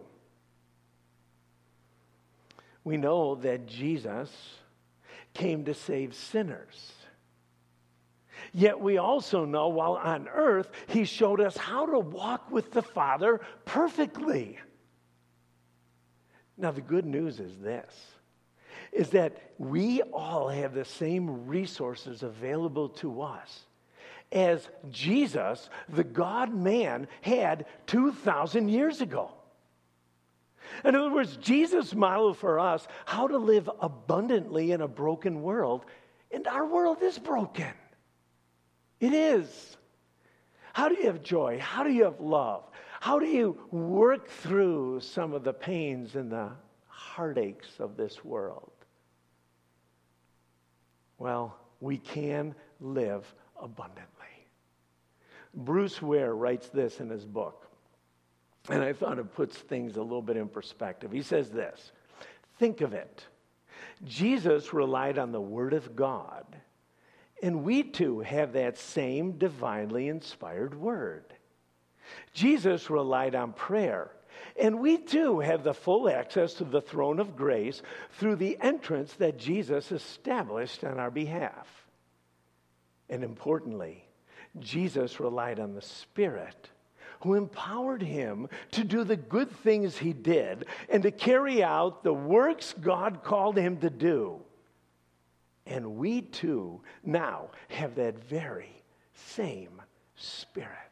we 2.87 2.95
know 2.95 3.35
that 3.35 3.67
Jesus 3.67 4.31
came 5.33 5.65
to 5.65 5.73
save 5.73 6.15
sinners. 6.15 6.93
Yet 8.53 8.79
we 8.79 8.97
also 8.97 9.43
know 9.43 9.67
while 9.67 9.95
on 9.95 10.29
earth, 10.29 10.69
he 10.87 11.03
showed 11.03 11.41
us 11.41 11.57
how 11.57 11.85
to 11.85 11.99
walk 11.99 12.49
with 12.49 12.71
the 12.71 12.81
Father 12.81 13.41
perfectly. 13.65 14.57
Now, 16.57 16.71
the 16.71 16.81
good 16.81 17.05
news 17.05 17.39
is 17.39 17.57
this 17.59 17.93
is 18.91 19.09
that 19.09 19.37
we 19.57 20.01
all 20.01 20.47
have 20.47 20.73
the 20.73 20.85
same 20.85 21.47
resources 21.47 22.23
available 22.23 22.89
to 22.89 23.21
us 23.21 23.65
as 24.31 24.67
Jesus, 24.89 25.69
the 25.89 26.03
God 26.03 26.53
man, 26.53 27.07
had 27.21 27.65
2,000 27.87 28.69
years 28.69 29.01
ago. 29.01 29.31
In 30.83 30.95
other 30.95 31.11
words, 31.11 31.37
Jesus 31.37 31.95
modeled 31.95 32.37
for 32.37 32.59
us 32.59 32.87
how 33.05 33.27
to 33.27 33.37
live 33.37 33.69
abundantly 33.79 34.71
in 34.71 34.81
a 34.81 34.87
broken 34.87 35.41
world, 35.41 35.85
and 36.31 36.45
our 36.47 36.65
world 36.65 37.01
is 37.01 37.17
broken. 37.17 37.71
It 38.99 39.13
is. 39.13 39.77
How 40.73 40.89
do 40.89 40.95
you 40.95 41.07
have 41.07 41.23
joy? 41.23 41.59
How 41.59 41.83
do 41.83 41.91
you 41.91 42.03
have 42.03 42.19
love? 42.19 42.63
How 42.99 43.19
do 43.19 43.25
you 43.25 43.57
work 43.71 44.29
through 44.29 45.01
some 45.01 45.33
of 45.33 45.43
the 45.43 45.53
pains 45.53 46.15
and 46.15 46.31
the 46.31 46.51
heartaches 46.87 47.69
of 47.79 47.95
this 47.95 48.23
world? 48.25 48.71
Well, 51.17 51.57
we 51.79 51.97
can 51.97 52.55
live 52.79 53.33
abundantly. 53.61 54.13
Bruce 55.53 56.01
Ware 56.01 56.35
writes 56.35 56.69
this 56.69 56.99
in 56.99 57.09
his 57.09 57.25
book, 57.25 57.67
and 58.69 58.83
I 58.83 58.93
thought 58.93 59.19
it 59.19 59.33
puts 59.33 59.57
things 59.57 59.97
a 59.97 60.01
little 60.01 60.21
bit 60.21 60.37
in 60.37 60.47
perspective. 60.47 61.11
He 61.11 61.21
says 61.21 61.49
this 61.49 61.91
Think 62.59 62.81
of 62.81 62.93
it. 62.93 63.25
Jesus 64.03 64.73
relied 64.73 65.17
on 65.17 65.31
the 65.31 65.41
Word 65.41 65.73
of 65.73 65.95
God, 65.95 66.45
and 67.41 67.63
we 67.63 67.83
too 67.83 68.19
have 68.19 68.53
that 68.53 68.77
same 68.77 69.33
divinely 69.33 70.07
inspired 70.07 70.75
Word. 70.75 71.33
Jesus 72.33 72.89
relied 72.89 73.35
on 73.35 73.53
prayer. 73.53 74.11
And 74.59 74.79
we 74.79 74.97
too 74.97 75.39
have 75.39 75.63
the 75.63 75.73
full 75.73 76.09
access 76.09 76.53
to 76.55 76.63
the 76.63 76.81
throne 76.81 77.19
of 77.19 77.35
grace 77.35 77.81
through 78.13 78.37
the 78.37 78.57
entrance 78.61 79.13
that 79.13 79.37
Jesus 79.37 79.91
established 79.91 80.83
on 80.83 80.99
our 80.99 81.11
behalf. 81.11 81.67
And 83.09 83.23
importantly, 83.23 84.05
Jesus 84.59 85.19
relied 85.19 85.59
on 85.59 85.73
the 85.73 85.81
Spirit 85.81 86.69
who 87.21 87.33
empowered 87.33 88.01
him 88.01 88.47
to 88.71 88.83
do 88.83 89.03
the 89.03 89.15
good 89.15 89.51
things 89.51 89.97
he 89.97 90.13
did 90.13 90.65
and 90.89 91.03
to 91.03 91.11
carry 91.11 91.63
out 91.63 92.03
the 92.03 92.13
works 92.13 92.73
God 92.79 93.23
called 93.23 93.57
him 93.57 93.77
to 93.77 93.89
do. 93.89 94.39
And 95.65 95.97
we 95.97 96.21
too 96.21 96.81
now 97.03 97.49
have 97.69 97.95
that 97.95 98.23
very 98.23 98.83
same 99.13 99.81
Spirit. 100.15 100.86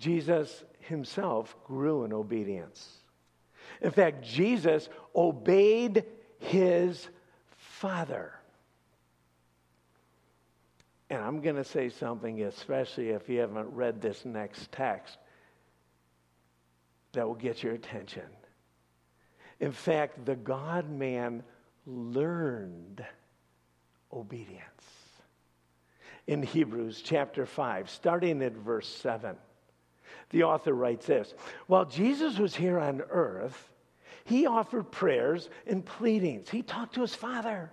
Jesus 0.00 0.64
himself 0.80 1.54
grew 1.64 2.04
in 2.04 2.12
obedience. 2.12 2.88
In 3.82 3.90
fact, 3.90 4.24
Jesus 4.24 4.88
obeyed 5.14 6.04
his 6.38 7.06
Father. 7.56 8.32
And 11.10 11.22
I'm 11.22 11.40
going 11.42 11.56
to 11.56 11.64
say 11.64 11.90
something, 11.90 12.42
especially 12.42 13.10
if 13.10 13.28
you 13.28 13.40
haven't 13.40 13.74
read 13.74 14.00
this 14.00 14.24
next 14.24 14.72
text, 14.72 15.18
that 17.12 17.26
will 17.26 17.34
get 17.34 17.62
your 17.62 17.74
attention. 17.74 18.22
In 19.58 19.72
fact, 19.72 20.24
the 20.24 20.36
God 20.36 20.88
man 20.88 21.42
learned 21.84 23.04
obedience. 24.12 24.62
In 26.26 26.42
Hebrews 26.42 27.02
chapter 27.04 27.44
5, 27.44 27.90
starting 27.90 28.42
at 28.42 28.52
verse 28.52 28.88
7, 28.88 29.36
the 30.30 30.44
author 30.44 30.72
writes 30.72 31.06
this 31.06 31.34
While 31.66 31.84
Jesus 31.84 32.38
was 32.38 32.54
here 32.54 32.78
on 32.78 33.02
earth, 33.10 33.70
he 34.24 34.46
offered 34.46 34.90
prayers 34.90 35.48
and 35.66 35.84
pleadings. 35.84 36.48
He 36.48 36.62
talked 36.62 36.94
to 36.94 37.00
his 37.02 37.14
Father 37.14 37.72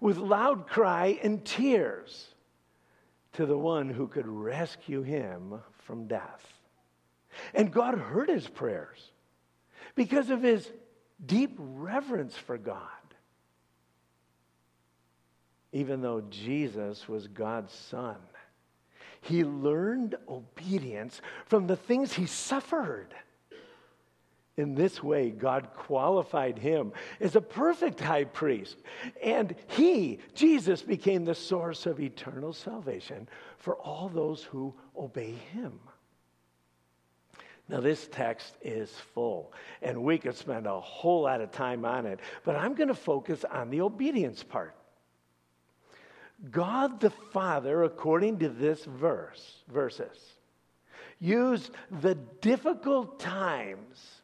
with 0.00 0.16
loud 0.16 0.66
cry 0.66 1.18
and 1.22 1.44
tears 1.44 2.28
to 3.34 3.46
the 3.46 3.58
one 3.58 3.88
who 3.88 4.06
could 4.06 4.26
rescue 4.26 5.02
him 5.02 5.60
from 5.84 6.06
death. 6.06 6.46
And 7.54 7.72
God 7.72 7.98
heard 7.98 8.28
his 8.28 8.48
prayers 8.48 9.10
because 9.94 10.30
of 10.30 10.42
his 10.42 10.70
deep 11.24 11.54
reverence 11.58 12.36
for 12.36 12.56
God. 12.56 12.80
Even 15.72 16.00
though 16.00 16.22
Jesus 16.30 17.08
was 17.08 17.26
God's 17.26 17.72
son, 17.72 18.16
he 19.20 19.44
learned 19.44 20.16
obedience 20.28 21.20
from 21.46 21.66
the 21.66 21.76
things 21.76 22.12
he 22.12 22.26
suffered. 22.26 23.14
In 24.56 24.74
this 24.74 25.02
way, 25.02 25.30
God 25.30 25.68
qualified 25.74 26.58
him 26.58 26.92
as 27.20 27.36
a 27.36 27.42
perfect 27.42 28.00
high 28.00 28.24
priest. 28.24 28.78
And 29.22 29.54
he, 29.66 30.18
Jesus, 30.34 30.80
became 30.80 31.24
the 31.24 31.34
source 31.34 31.84
of 31.84 32.00
eternal 32.00 32.54
salvation 32.54 33.28
for 33.58 33.76
all 33.76 34.08
those 34.08 34.42
who 34.44 34.74
obey 34.96 35.34
him. 35.52 35.78
Now, 37.68 37.80
this 37.80 38.08
text 38.12 38.54
is 38.62 38.90
full, 39.12 39.52
and 39.82 40.04
we 40.04 40.18
could 40.18 40.36
spend 40.36 40.66
a 40.66 40.80
whole 40.80 41.22
lot 41.22 41.40
of 41.40 41.50
time 41.50 41.84
on 41.84 42.06
it, 42.06 42.20
but 42.44 42.54
I'm 42.54 42.74
going 42.74 42.88
to 42.88 42.94
focus 42.94 43.44
on 43.44 43.70
the 43.70 43.80
obedience 43.80 44.44
part. 44.44 44.75
God 46.50 47.00
the 47.00 47.10
Father, 47.10 47.84
according 47.84 48.38
to 48.40 48.48
this 48.48 48.84
verse, 48.84 49.62
verses, 49.68 50.36
used 51.18 51.70
the 52.00 52.14
difficult 52.40 53.18
times 53.18 54.22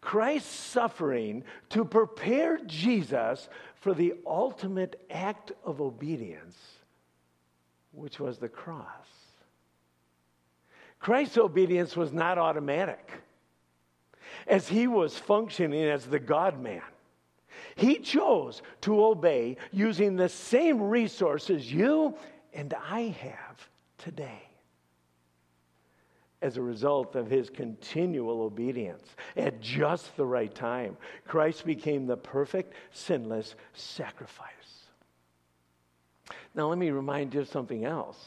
Christ's 0.00 0.52
suffering 0.52 1.44
to 1.70 1.84
prepare 1.84 2.58
Jesus 2.66 3.48
for 3.76 3.94
the 3.94 4.14
ultimate 4.26 5.00
act 5.10 5.52
of 5.64 5.80
obedience, 5.80 6.56
which 7.92 8.18
was 8.18 8.38
the 8.38 8.48
cross. 8.48 8.86
Christ's 10.98 11.38
obedience 11.38 11.96
was 11.96 12.12
not 12.12 12.38
automatic. 12.38 13.12
As 14.46 14.68
he 14.68 14.86
was 14.86 15.16
functioning 15.16 15.84
as 15.84 16.06
the 16.06 16.18
God 16.18 16.60
man, 16.60 16.82
he 17.76 17.98
chose 17.98 18.62
to 18.82 19.04
obey 19.04 19.56
using 19.70 20.16
the 20.16 20.28
same 20.28 20.80
resources 20.82 21.72
you 21.72 22.16
and 22.52 22.74
I 22.74 23.16
have 23.20 23.68
today 23.98 24.42
as 26.42 26.56
a 26.56 26.62
result 26.62 27.14
of 27.14 27.30
his 27.30 27.48
continual 27.48 28.42
obedience 28.42 29.14
at 29.36 29.60
just 29.60 30.16
the 30.16 30.26
right 30.26 30.52
time. 30.52 30.96
Christ 31.26 31.64
became 31.64 32.06
the 32.06 32.16
perfect, 32.16 32.74
sinless 32.90 33.54
sacrifice. 33.72 34.48
Now, 36.54 36.68
let 36.68 36.78
me 36.78 36.90
remind 36.90 37.32
you 37.32 37.40
of 37.40 37.48
something 37.48 37.84
else 37.84 38.18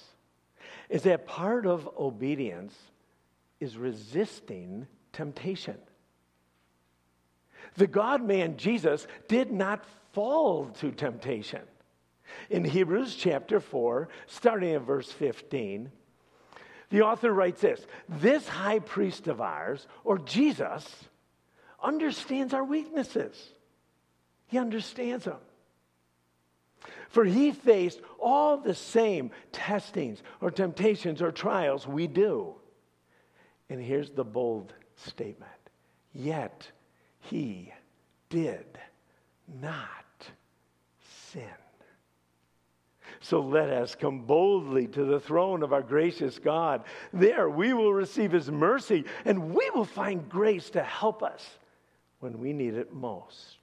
is 0.89 1.03
that 1.03 1.27
part 1.27 1.65
of 1.65 1.89
obedience 1.97 2.75
is 3.59 3.77
resisting 3.77 4.87
temptation. 5.11 5.77
The 7.75 7.87
God 7.87 8.23
man 8.23 8.57
Jesus 8.57 9.07
did 9.27 9.51
not 9.51 9.85
fall 10.13 10.67
to 10.79 10.91
temptation. 10.91 11.61
In 12.49 12.63
Hebrews 12.63 13.15
chapter 13.15 13.59
4, 13.59 14.07
starting 14.27 14.73
at 14.73 14.81
verse 14.81 15.11
15, 15.11 15.91
the 16.89 17.01
author 17.01 17.31
writes 17.31 17.61
this 17.61 17.85
This 18.07 18.47
high 18.47 18.79
priest 18.79 19.27
of 19.27 19.41
ours, 19.41 19.87
or 20.03 20.17
Jesus, 20.19 20.85
understands 21.81 22.53
our 22.53 22.63
weaknesses. 22.63 23.35
He 24.47 24.57
understands 24.57 25.25
them. 25.25 25.39
For 27.09 27.25
he 27.25 27.51
faced 27.51 28.01
all 28.19 28.57
the 28.57 28.75
same 28.75 29.31
testings 29.51 30.21
or 30.41 30.51
temptations 30.51 31.21
or 31.21 31.31
trials 31.31 31.87
we 31.87 32.07
do. 32.07 32.55
And 33.69 33.81
here's 33.81 34.11
the 34.11 34.23
bold 34.23 34.73
statement 34.95 35.51
yet 36.13 36.71
he 37.29 37.71
did 38.29 38.65
not 39.61 39.89
sin. 41.31 41.43
So 43.21 43.41
let 43.41 43.69
us 43.69 43.95
come 43.95 44.21
boldly 44.21 44.87
to 44.87 45.03
the 45.03 45.19
throne 45.19 45.63
of 45.63 45.73
our 45.73 45.81
gracious 45.81 46.37
God. 46.37 46.83
There 47.11 47.49
we 47.49 47.73
will 47.73 47.93
receive 47.93 48.31
his 48.31 48.51
mercy 48.51 49.05
and 49.25 49.53
we 49.53 49.69
will 49.71 49.85
find 49.85 50.29
grace 50.29 50.69
to 50.71 50.83
help 50.83 51.23
us 51.23 51.43
when 52.19 52.39
we 52.39 52.53
need 52.53 52.75
it 52.75 52.93
most. 52.93 53.57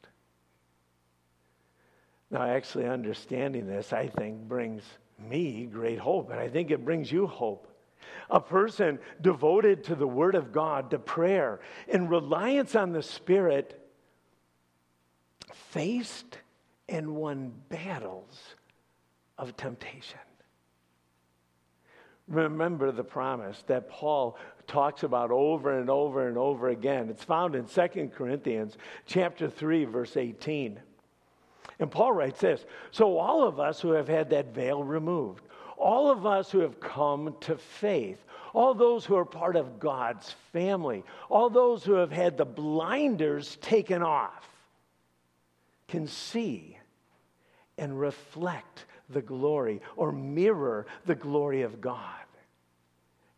Now, 2.31 2.43
actually, 2.43 2.87
understanding 2.87 3.67
this, 3.67 3.93
I 3.93 4.09
think, 4.09 4.49
brings 4.49 4.83
me 5.29 5.67
great 5.67 5.99
hope, 5.99 6.31
and 6.31 6.41
I 6.41 6.49
think 6.49 6.71
it 6.71 6.85
brings 6.85 7.13
you 7.13 7.27
hope. 7.27 7.69
A 8.31 8.41
person 8.41 8.99
devoted 9.21 9.85
to 9.85 9.95
the 9.95 10.07
Word 10.07 10.35
of 10.35 10.53
God, 10.53 10.91
to 10.91 10.99
prayer, 10.99 11.61
in 11.89 12.09
reliance 12.09 12.75
on 12.75 12.93
the 12.93 13.03
Spirit, 13.03 13.79
faced 15.53 16.39
and 16.89 17.15
won 17.15 17.53
battles 17.69 18.39
of 19.39 19.57
temptation. 19.57 20.19
Remember 22.29 22.93
the 22.93 23.05
promise 23.05 23.63
that 23.67 23.89
Paul 23.89 24.39
talks 24.67 25.03
about 25.03 25.31
over 25.31 25.79
and 25.79 25.91
over 25.91 26.29
and 26.29 26.39
over 26.39 26.69
again. 26.69 27.09
It's 27.11 27.25
found 27.25 27.55
in 27.55 27.67
2 27.67 28.11
Corinthians 28.15 28.77
chapter 29.07 29.51
3 29.51 29.85
verse 29.87 30.17
18. 30.17 30.81
And 31.79 31.91
Paul 31.91 32.13
writes 32.13 32.41
this, 32.41 32.65
so 32.91 33.19
all 33.19 33.47
of 33.47 33.59
us 33.59 33.81
who 33.81 33.91
have 33.91 34.09
had 34.09 34.31
that 34.31 34.55
veil 34.55 34.85
removed, 34.85 35.45
all 35.83 36.11
of 36.11 36.25
us 36.25 36.51
who 36.51 36.61
have 36.61 36.79
come 36.81 37.35
to 37.41 37.57
faith, 37.57 38.25
all 38.55 38.73
those 38.73 39.05
who 39.05 39.17
are 39.17 39.25
part 39.25 39.57
of 39.57 39.81
God's 39.81 40.35
family, 40.53 41.03
all 41.29 41.51
those 41.51 41.83
who 41.83 41.95
have 41.95 42.13
had 42.13 42.37
the 42.37 42.45
blinders 42.45 43.57
taken 43.57 44.03
off, 44.03 44.49
can 45.89 46.07
see 46.07 46.79
and 47.77 47.99
reflect 47.99 48.87
the 49.11 49.21
glory 49.21 49.81
or 49.97 50.13
mirror 50.13 50.87
the 51.05 51.15
glory 51.15 51.63
of 51.63 51.81
God. 51.81 52.07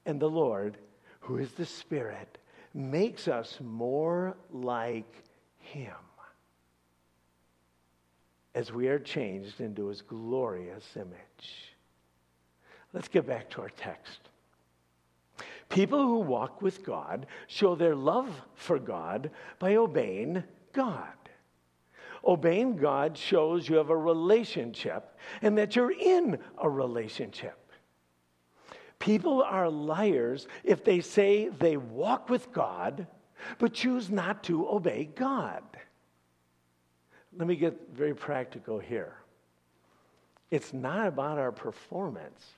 And 0.04 0.20
the 0.20 0.30
Lord, 0.30 0.76
who 1.20 1.38
is 1.38 1.50
the 1.52 1.64
Spirit, 1.64 2.38
makes 2.74 3.26
us 3.26 3.58
more 3.60 4.36
like 4.52 5.10
Him 5.60 5.94
as 8.54 8.70
we 8.70 8.88
are 8.88 8.98
changed 8.98 9.60
into 9.60 9.86
His 9.86 10.02
glorious 10.02 10.84
image. 10.94 11.73
Let's 12.94 13.08
get 13.08 13.26
back 13.26 13.50
to 13.50 13.60
our 13.60 13.70
text. 13.70 14.20
People 15.68 16.00
who 16.00 16.20
walk 16.20 16.62
with 16.62 16.84
God 16.84 17.26
show 17.48 17.74
their 17.74 17.96
love 17.96 18.30
for 18.54 18.78
God 18.78 19.30
by 19.58 19.74
obeying 19.74 20.44
God. 20.72 21.08
Obeying 22.24 22.76
God 22.76 23.18
shows 23.18 23.68
you 23.68 23.76
have 23.76 23.90
a 23.90 23.96
relationship 23.96 25.18
and 25.42 25.58
that 25.58 25.74
you're 25.74 25.90
in 25.90 26.38
a 26.56 26.70
relationship. 26.70 27.58
People 29.00 29.42
are 29.42 29.68
liars 29.68 30.46
if 30.62 30.84
they 30.84 31.00
say 31.00 31.48
they 31.48 31.76
walk 31.76 32.30
with 32.30 32.52
God 32.52 33.08
but 33.58 33.74
choose 33.74 34.08
not 34.08 34.44
to 34.44 34.68
obey 34.68 35.10
God. 35.16 35.64
Let 37.36 37.48
me 37.48 37.56
get 37.56 37.88
very 37.92 38.14
practical 38.14 38.78
here. 38.78 39.16
It's 40.52 40.72
not 40.72 41.08
about 41.08 41.38
our 41.38 41.50
performance 41.50 42.54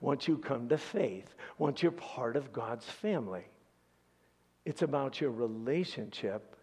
once 0.00 0.26
you 0.26 0.38
come 0.38 0.68
to 0.68 0.78
faith, 0.78 1.34
once 1.58 1.82
you're 1.82 1.92
part 1.92 2.36
of 2.36 2.52
God's 2.52 2.84
family. 2.84 3.44
It's 4.64 4.82
about 4.82 5.20
your 5.20 5.30
relationship 5.30 6.56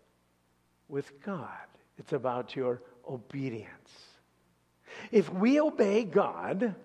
with 0.88 1.21
God. 1.23 1.50
It's 1.97 2.13
about 2.13 2.56
your 2.56 2.82
obedience. 3.08 3.91
If 5.12 5.32
we 5.32 5.60
obey 5.60 6.04
God, 6.04 6.76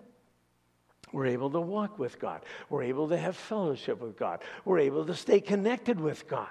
we're 1.11 1.27
able 1.27 1.51
to 1.51 1.61
walk 1.61 1.99
with 1.99 2.19
God. 2.19 2.43
We're 2.69 2.83
able 2.83 3.09
to 3.09 3.17
have 3.17 3.35
fellowship 3.35 4.01
with 4.01 4.17
God. 4.17 4.41
We're 4.65 4.79
able 4.79 5.05
to 5.05 5.15
stay 5.15 5.39
connected 5.39 5.99
with 5.99 6.27
God. 6.27 6.47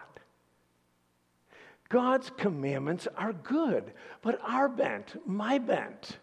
God's 1.89 2.31
commandments 2.31 3.07
are 3.17 3.35
good, 3.35 3.93
but 4.23 4.41
our 4.43 4.69
bent, 4.69 5.15
my 5.27 5.59
bent, 5.59 6.17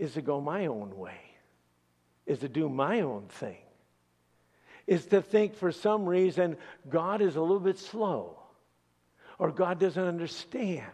is 0.00 0.14
to 0.14 0.22
go 0.22 0.40
my 0.40 0.66
own 0.66 0.96
way, 0.96 1.23
is 2.26 2.38
to 2.40 2.48
do 2.48 2.68
my 2.68 3.00
own 3.00 3.26
thing, 3.28 3.58
is 4.86 5.06
to 5.06 5.22
think 5.22 5.54
for 5.54 5.72
some 5.72 6.06
reason 6.06 6.56
God 6.88 7.20
is 7.20 7.36
a 7.36 7.40
little 7.40 7.60
bit 7.60 7.78
slow 7.78 8.38
or 9.38 9.50
God 9.50 9.78
doesn't 9.78 10.02
understand. 10.02 10.84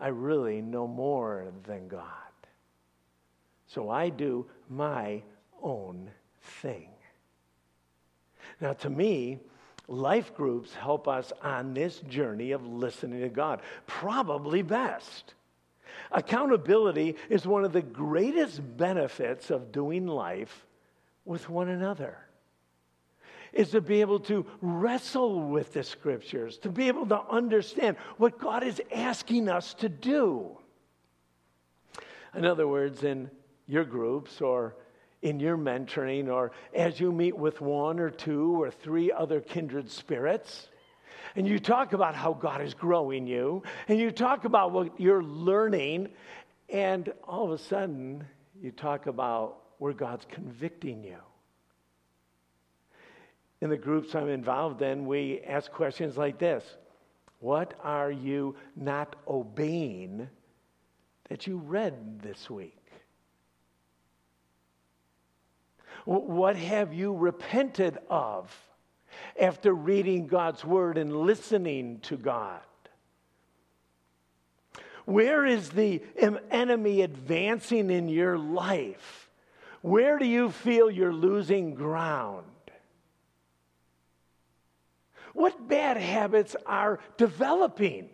I 0.00 0.08
really 0.08 0.60
know 0.60 0.86
more 0.86 1.46
than 1.66 1.88
God. 1.88 2.02
So 3.66 3.90
I 3.90 4.08
do 4.08 4.46
my 4.68 5.22
own 5.62 6.10
thing. 6.62 6.88
Now, 8.60 8.72
to 8.74 8.90
me, 8.90 9.38
life 9.88 10.34
groups 10.34 10.74
help 10.74 11.08
us 11.08 11.32
on 11.42 11.74
this 11.74 11.98
journey 12.00 12.52
of 12.52 12.66
listening 12.66 13.20
to 13.20 13.28
God, 13.28 13.62
probably 13.86 14.62
best. 14.62 15.34
Accountability 16.14 17.16
is 17.28 17.46
one 17.46 17.64
of 17.64 17.72
the 17.72 17.82
greatest 17.82 18.60
benefits 18.76 19.50
of 19.50 19.72
doing 19.72 20.06
life 20.06 20.64
with 21.24 21.50
one 21.50 21.68
another 21.68 22.16
is 23.52 23.70
to 23.70 23.80
be 23.80 24.00
able 24.00 24.20
to 24.20 24.44
wrestle 24.60 25.40
with 25.40 25.72
the 25.72 25.82
scriptures, 25.82 26.58
to 26.58 26.68
be 26.68 26.88
able 26.88 27.06
to 27.06 27.20
understand 27.30 27.96
what 28.16 28.38
God 28.38 28.64
is 28.64 28.80
asking 28.92 29.48
us 29.48 29.74
to 29.74 29.88
do. 29.88 30.58
In 32.34 32.44
other 32.44 32.66
words, 32.66 33.04
in 33.04 33.30
your 33.66 33.84
groups 33.84 34.40
or 34.40 34.74
in 35.22 35.40
your 35.40 35.56
mentoring, 35.56 36.28
or 36.28 36.52
as 36.74 37.00
you 37.00 37.10
meet 37.10 37.36
with 37.36 37.60
one 37.60 37.98
or 37.98 38.10
two 38.10 38.60
or 38.60 38.70
three 38.70 39.10
other 39.10 39.40
kindred 39.40 39.90
spirits, 39.90 40.68
and 41.36 41.46
you 41.46 41.58
talk 41.58 41.92
about 41.92 42.14
how 42.14 42.32
God 42.32 42.60
is 42.60 42.74
growing 42.74 43.26
you, 43.26 43.62
and 43.88 43.98
you 43.98 44.10
talk 44.10 44.44
about 44.44 44.72
what 44.72 45.00
you're 45.00 45.22
learning, 45.22 46.08
and 46.68 47.12
all 47.26 47.44
of 47.44 47.50
a 47.52 47.58
sudden 47.58 48.24
you 48.60 48.70
talk 48.70 49.06
about 49.06 49.58
where 49.78 49.92
God's 49.92 50.26
convicting 50.30 51.04
you. 51.04 51.18
In 53.60 53.70
the 53.70 53.76
groups 53.76 54.14
I'm 54.14 54.28
involved 54.28 54.82
in, 54.82 55.06
we 55.06 55.40
ask 55.40 55.70
questions 55.70 56.16
like 56.16 56.38
this. 56.38 56.64
What 57.40 57.74
are 57.82 58.10
you 58.10 58.56
not 58.76 59.16
obeying 59.28 60.28
that 61.28 61.46
you 61.46 61.56
read 61.58 62.20
this 62.20 62.48
week? 62.48 62.78
What 66.04 66.56
have 66.56 66.92
you 66.92 67.14
repented 67.14 67.98
of 68.10 68.54
after 69.40 69.72
reading 69.72 70.26
God's 70.26 70.64
word 70.64 70.98
and 70.98 71.14
listening 71.14 72.00
to 72.00 72.16
God? 72.16 72.60
Where 75.04 75.44
is 75.44 75.70
the 75.70 76.02
enemy 76.50 77.02
advancing 77.02 77.90
in 77.90 78.08
your 78.08 78.38
life? 78.38 79.28
Where 79.82 80.18
do 80.18 80.24
you 80.24 80.50
feel 80.50 80.90
you're 80.90 81.12
losing 81.12 81.74
ground? 81.74 82.46
What 85.34 85.68
bad 85.68 85.98
habits 85.98 86.56
are 86.64 87.00
developing? 87.18 88.08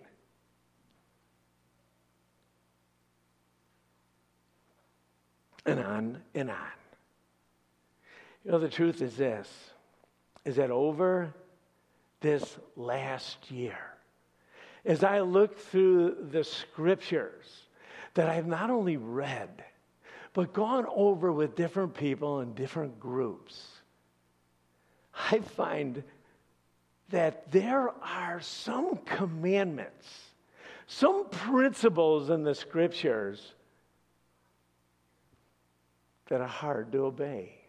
And 5.64 5.78
on 5.78 6.22
and 6.34 6.50
on. 6.50 6.56
You 8.44 8.52
know, 8.52 8.58
the 8.58 8.68
truth 8.70 9.02
is 9.02 9.16
this 9.16 9.48
is 10.44 10.56
that 10.56 10.70
over 10.70 11.34
this 12.20 12.58
last 12.76 13.50
year, 13.50 13.78
as 14.84 15.04
I 15.04 15.20
look 15.20 15.58
through 15.58 16.28
the 16.30 16.44
scriptures 16.44 17.66
that 18.14 18.28
I've 18.28 18.46
not 18.46 18.70
only 18.70 18.96
read, 18.96 19.64
but 20.32 20.52
gone 20.52 20.86
over 20.94 21.32
with 21.32 21.56
different 21.56 21.94
people 21.94 22.40
in 22.40 22.54
different 22.54 22.98
groups, 22.98 23.66
I 25.30 25.40
find 25.40 26.02
that 27.10 27.50
there 27.50 27.90
are 28.02 28.40
some 28.40 28.96
commandments, 29.04 30.08
some 30.86 31.28
principles 31.28 32.30
in 32.30 32.42
the 32.42 32.54
scriptures 32.54 33.54
that 36.26 36.40
are 36.40 36.46
hard 36.46 36.92
to 36.92 36.98
obey. 36.98 37.59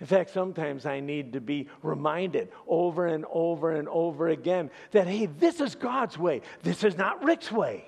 In 0.00 0.06
fact, 0.06 0.30
sometimes 0.30 0.86
I 0.86 1.00
need 1.00 1.32
to 1.32 1.40
be 1.40 1.68
reminded 1.82 2.50
over 2.66 3.06
and 3.06 3.24
over 3.30 3.72
and 3.72 3.88
over 3.88 4.28
again 4.28 4.70
that, 4.92 5.08
hey, 5.08 5.26
this 5.26 5.60
is 5.60 5.74
God's 5.74 6.16
way. 6.16 6.42
This 6.62 6.84
is 6.84 6.96
not 6.96 7.24
Rick's 7.24 7.50
way. 7.50 7.84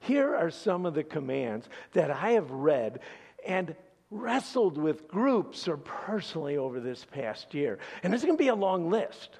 Here 0.00 0.34
are 0.34 0.50
some 0.50 0.86
of 0.86 0.94
the 0.94 1.04
commands 1.04 1.68
that 1.92 2.10
I 2.10 2.32
have 2.32 2.50
read, 2.50 3.00
and 3.44 3.74
wrestled 4.10 4.76
with 4.76 5.08
groups 5.08 5.66
or 5.66 5.76
personally 5.76 6.56
over 6.56 6.80
this 6.80 7.04
past 7.04 7.54
year. 7.54 7.78
And 8.02 8.12
it's 8.12 8.24
going 8.24 8.36
to 8.36 8.42
be 8.42 8.48
a 8.48 8.54
long 8.54 8.90
list. 8.90 9.30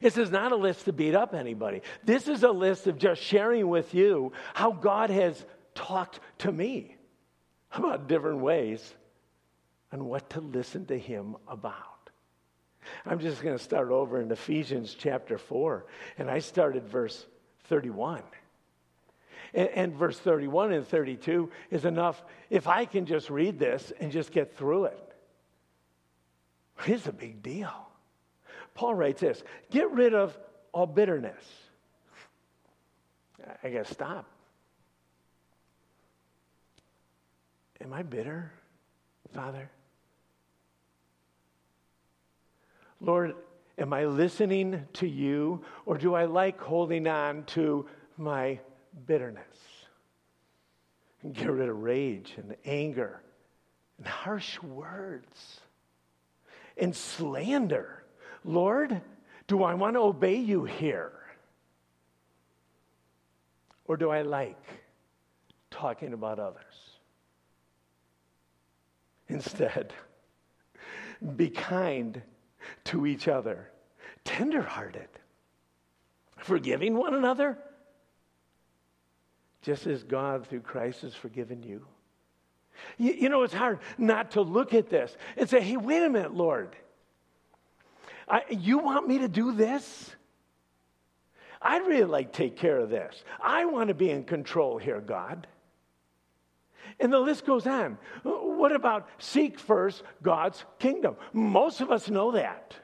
This 0.00 0.16
is 0.16 0.30
not 0.30 0.52
a 0.52 0.56
list 0.56 0.84
to 0.84 0.92
beat 0.92 1.14
up 1.14 1.34
anybody. 1.34 1.82
This 2.04 2.28
is 2.28 2.44
a 2.44 2.50
list 2.50 2.86
of 2.86 2.96
just 2.96 3.20
sharing 3.20 3.68
with 3.68 3.92
you 3.92 4.32
how 4.54 4.70
God 4.70 5.10
has 5.10 5.44
talked 5.74 6.20
to 6.38 6.52
me 6.52 6.93
about 7.74 8.08
different 8.08 8.38
ways 8.38 8.94
and 9.92 10.06
what 10.06 10.30
to 10.30 10.40
listen 10.40 10.86
to 10.86 10.98
Him 10.98 11.36
about. 11.48 12.10
I'm 13.06 13.18
just 13.18 13.42
going 13.42 13.56
to 13.56 13.62
start 13.62 13.90
over 13.90 14.20
in 14.20 14.30
Ephesians 14.30 14.94
chapter 14.98 15.38
4, 15.38 15.86
and 16.18 16.30
I 16.30 16.40
started 16.40 16.86
verse 16.86 17.24
31. 17.64 18.22
And, 19.54 19.68
and 19.68 19.94
verse 19.94 20.18
31 20.18 20.72
and 20.72 20.86
32 20.86 21.50
is 21.70 21.84
enough 21.84 22.22
if 22.50 22.66
I 22.66 22.84
can 22.84 23.06
just 23.06 23.30
read 23.30 23.58
this 23.58 23.92
and 24.00 24.12
just 24.12 24.32
get 24.32 24.56
through 24.56 24.86
it. 24.86 25.00
It's 26.86 27.06
a 27.06 27.12
big 27.12 27.42
deal. 27.42 27.72
Paul 28.74 28.94
writes 28.94 29.20
this 29.20 29.42
get 29.70 29.90
rid 29.92 30.14
of 30.14 30.36
all 30.72 30.86
bitterness. 30.86 31.44
I 33.62 33.70
got 33.70 33.86
to 33.86 33.94
stop. 33.94 34.26
Am 37.80 37.92
I 37.92 38.02
bitter, 38.02 38.52
Father? 39.32 39.70
Lord, 43.00 43.34
am 43.76 43.92
I 43.92 44.06
listening 44.06 44.86
to 44.94 45.06
you 45.06 45.64
or 45.84 45.98
do 45.98 46.14
I 46.14 46.24
like 46.24 46.60
holding 46.60 47.06
on 47.06 47.44
to 47.46 47.86
my 48.16 48.60
bitterness. 49.06 49.44
And 51.22 51.34
get 51.34 51.50
rid 51.50 51.68
of 51.68 51.82
rage 51.82 52.34
and 52.36 52.54
anger 52.64 53.20
and 53.98 54.06
harsh 54.06 54.60
words 54.62 55.60
and 56.76 56.94
slander. 56.94 58.04
Lord, 58.44 59.00
do 59.46 59.62
I 59.62 59.74
want 59.74 59.94
to 59.94 60.00
obey 60.00 60.36
you 60.36 60.64
here? 60.64 61.12
Or 63.86 63.96
do 63.96 64.10
I 64.10 64.22
like 64.22 64.62
talking 65.70 66.12
about 66.12 66.38
others? 66.38 66.73
Instead, 69.28 69.92
be 71.36 71.48
kind 71.48 72.22
to 72.84 73.06
each 73.06 73.28
other, 73.28 73.70
tenderhearted, 74.24 75.08
forgiving 76.38 76.96
one 76.96 77.14
another, 77.14 77.58
just 79.62 79.86
as 79.86 80.02
God 80.02 80.46
through 80.46 80.60
Christ 80.60 81.02
has 81.02 81.14
forgiven 81.14 81.62
you. 81.62 81.86
You, 82.98 83.12
you 83.12 83.28
know, 83.28 83.42
it's 83.42 83.54
hard 83.54 83.78
not 83.96 84.32
to 84.32 84.42
look 84.42 84.74
at 84.74 84.90
this 84.90 85.16
and 85.36 85.48
say, 85.48 85.60
hey, 85.60 85.76
wait 85.76 86.02
a 86.02 86.10
minute, 86.10 86.34
Lord. 86.34 86.76
I, 88.28 88.42
you 88.50 88.78
want 88.78 89.08
me 89.08 89.18
to 89.18 89.28
do 89.28 89.52
this? 89.52 90.10
I'd 91.62 91.86
really 91.86 92.04
like 92.04 92.32
to 92.32 92.38
take 92.38 92.56
care 92.56 92.78
of 92.78 92.90
this. 92.90 93.24
I 93.40 93.64
want 93.64 93.88
to 93.88 93.94
be 93.94 94.10
in 94.10 94.24
control 94.24 94.76
here, 94.76 95.00
God. 95.00 95.46
And 97.00 97.12
the 97.12 97.18
list 97.18 97.46
goes 97.46 97.66
on. 97.66 97.98
What 98.56 98.74
about 98.74 99.08
seek 99.18 99.58
first 99.58 100.02
God's 100.22 100.64
kingdom? 100.78 101.16
Most 101.32 101.80
of 101.80 101.90
us 101.90 102.08
know 102.08 102.32
that. 102.32 102.74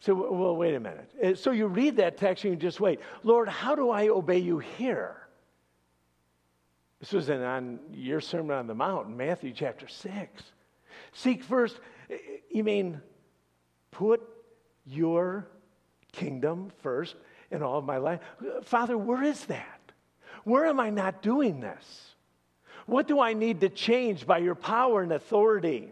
So, 0.00 0.14
well, 0.14 0.56
wait 0.56 0.74
a 0.74 0.80
minute. 0.80 1.10
Uh, 1.22 1.34
so 1.34 1.50
you 1.50 1.66
read 1.66 1.96
that 1.96 2.18
text 2.18 2.44
and 2.44 2.52
you 2.52 2.58
just 2.58 2.80
wait. 2.80 3.00
Lord, 3.24 3.48
how 3.48 3.74
do 3.74 3.90
I 3.90 4.08
obey 4.08 4.38
you 4.38 4.58
here? 4.58 5.16
This 7.00 7.12
was 7.12 7.28
in, 7.28 7.42
on 7.42 7.80
your 7.92 8.20
Sermon 8.20 8.56
on 8.56 8.66
the 8.66 8.74
Mount, 8.74 9.08
Matthew 9.10 9.52
chapter 9.52 9.88
6. 9.88 10.42
Seek 11.12 11.42
first, 11.42 11.80
uh, 12.10 12.14
you 12.50 12.62
mean 12.62 13.00
put 13.90 14.22
your 14.86 15.48
kingdom 16.12 16.70
first 16.82 17.16
in 17.50 17.62
all 17.62 17.78
of 17.78 17.84
my 17.84 17.98
life? 17.98 18.20
Father, 18.62 18.96
where 18.96 19.22
is 19.22 19.44
that? 19.46 19.92
Where 20.44 20.66
am 20.66 20.78
I 20.80 20.90
not 20.90 21.22
doing 21.22 21.60
this? 21.60 22.14
What 22.88 23.06
do 23.06 23.20
I 23.20 23.34
need 23.34 23.60
to 23.60 23.68
change 23.68 24.26
by 24.26 24.38
your 24.38 24.54
power 24.54 25.02
and 25.02 25.12
authority? 25.12 25.90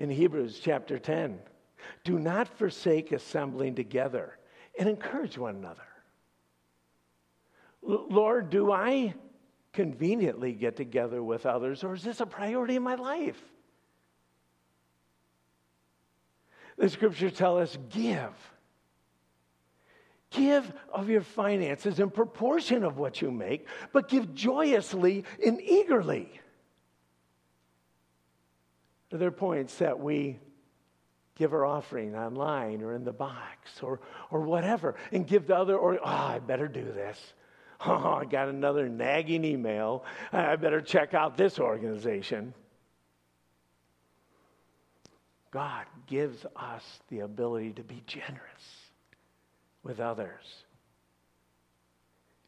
In 0.00 0.10
Hebrews 0.10 0.60
chapter 0.60 0.98
10, 0.98 1.38
do 2.02 2.18
not 2.18 2.48
forsake 2.48 3.12
assembling 3.12 3.76
together 3.76 4.36
and 4.76 4.88
encourage 4.88 5.38
one 5.38 5.54
another. 5.54 5.86
Lord, 7.82 8.50
do 8.50 8.72
I 8.72 9.14
conveniently 9.72 10.54
get 10.54 10.74
together 10.74 11.22
with 11.22 11.46
others, 11.46 11.84
or 11.84 11.94
is 11.94 12.02
this 12.02 12.18
a 12.18 12.26
priority 12.26 12.74
in 12.74 12.82
my 12.82 12.96
life? 12.96 13.40
The 16.78 16.88
scriptures 16.88 17.34
tell 17.34 17.58
us 17.58 17.78
give 17.90 18.32
Give 20.32 20.72
of 20.92 21.08
your 21.08 21.20
finances 21.20 21.98
in 21.98 22.10
proportion 22.10 22.84
of 22.84 22.96
what 22.96 23.20
you 23.20 23.30
make, 23.30 23.66
but 23.92 24.08
give 24.08 24.34
joyously 24.34 25.24
and 25.44 25.60
eagerly. 25.60 26.40
Are 29.12 29.18
there 29.18 29.30
points 29.30 29.76
that 29.76 30.00
we 30.00 30.38
give 31.36 31.52
our 31.52 31.66
offering 31.66 32.14
online 32.14 32.82
or 32.82 32.94
in 32.94 33.04
the 33.04 33.12
box 33.12 33.82
or, 33.82 34.00
or 34.30 34.40
whatever 34.40 34.94
and 35.10 35.26
give 35.26 35.46
the 35.46 35.56
other, 35.56 35.76
or, 35.76 35.98
oh, 35.98 36.04
I 36.04 36.38
better 36.38 36.68
do 36.68 36.84
this. 36.84 37.18
Oh, 37.84 38.18
I 38.20 38.26
got 38.26 38.48
another 38.48 38.88
nagging 38.88 39.44
email. 39.44 40.04
I 40.32 40.54
better 40.54 40.80
check 40.80 41.14
out 41.14 41.36
this 41.36 41.58
organization. 41.58 42.54
God 45.50 45.86
gives 46.06 46.46
us 46.54 46.84
the 47.08 47.20
ability 47.20 47.72
to 47.72 47.82
be 47.82 48.00
generous 48.06 48.81
with 49.82 50.00
others. 50.00 50.64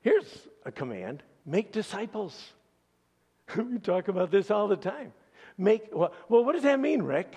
Here's 0.01 0.49
a 0.65 0.73
command 0.73 1.23
make 1.47 1.73
disciples. 1.73 2.53
we 3.57 3.79
talk 3.79 4.09
about 4.09 4.31
this 4.31 4.51
all 4.51 4.69
the 4.69 4.77
time. 4.77 5.13
Make, 5.57 5.89
well, 5.93 6.13
well, 6.29 6.45
what 6.45 6.55
does 6.55 6.63
that 6.63 6.81
mean, 6.81 7.03
Rick? 7.03 7.35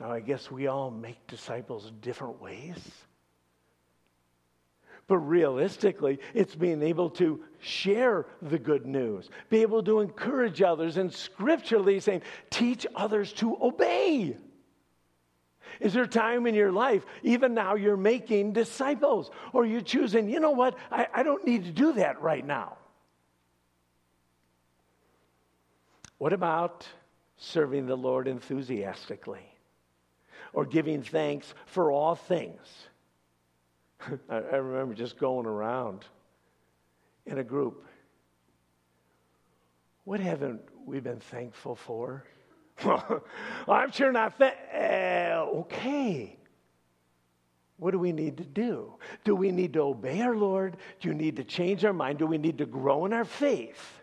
Oh, 0.00 0.10
I 0.10 0.20
guess 0.20 0.50
we 0.50 0.66
all 0.66 0.90
make 0.90 1.26
disciples 1.26 1.90
different 2.00 2.40
ways. 2.40 2.78
But 5.06 5.18
realistically, 5.18 6.20
it's 6.34 6.54
being 6.54 6.82
able 6.82 7.10
to 7.10 7.40
share 7.58 8.26
the 8.40 8.58
good 8.58 8.86
news, 8.86 9.28
be 9.48 9.62
able 9.62 9.82
to 9.82 10.00
encourage 10.00 10.62
others, 10.62 10.96
and 10.96 11.12
scripturally 11.12 12.00
saying, 12.00 12.22
teach 12.48 12.86
others 12.94 13.32
to 13.34 13.58
obey. 13.60 14.36
Is 15.80 15.94
there 15.94 16.06
time 16.06 16.46
in 16.46 16.54
your 16.54 16.70
life, 16.70 17.06
even 17.22 17.54
now, 17.54 17.74
you're 17.74 17.96
making 17.96 18.52
disciples? 18.52 19.30
Or 19.52 19.64
you're 19.64 19.80
choosing, 19.80 20.28
you 20.28 20.38
know 20.38 20.50
what, 20.50 20.76
I, 20.92 21.06
I 21.12 21.22
don't 21.22 21.44
need 21.46 21.64
to 21.64 21.72
do 21.72 21.94
that 21.94 22.20
right 22.20 22.46
now? 22.46 22.76
What 26.18 26.34
about 26.34 26.86
serving 27.38 27.86
the 27.86 27.96
Lord 27.96 28.28
enthusiastically? 28.28 29.46
Or 30.52 30.66
giving 30.66 31.02
thanks 31.02 31.54
for 31.64 31.90
all 31.90 32.14
things? 32.14 32.60
I, 34.28 34.36
I 34.36 34.56
remember 34.56 34.94
just 34.94 35.18
going 35.18 35.46
around 35.46 36.04
in 37.24 37.38
a 37.38 37.44
group. 37.44 37.86
What 40.04 40.20
haven't 40.20 40.60
we 40.84 41.00
been 41.00 41.20
thankful 41.20 41.74
for? 41.74 42.24
Well, 42.84 43.22
I'm 43.68 43.92
sure 43.92 44.10
not. 44.10 44.40
Uh, 44.40 44.50
okay. 45.54 46.36
What 47.78 47.92
do 47.92 47.98
we 47.98 48.12
need 48.12 48.36
to 48.36 48.44
do? 48.44 48.94
Do 49.24 49.34
we 49.34 49.50
need 49.50 49.72
to 49.72 49.80
obey 49.80 50.20
our 50.20 50.36
Lord? 50.36 50.76
Do 51.00 51.08
you 51.08 51.14
need 51.14 51.36
to 51.36 51.44
change 51.44 51.84
our 51.84 51.94
mind? 51.94 52.18
Do 52.18 52.26
we 52.26 52.36
need 52.36 52.58
to 52.58 52.66
grow 52.66 53.06
in 53.06 53.12
our 53.12 53.24
faith? 53.24 54.00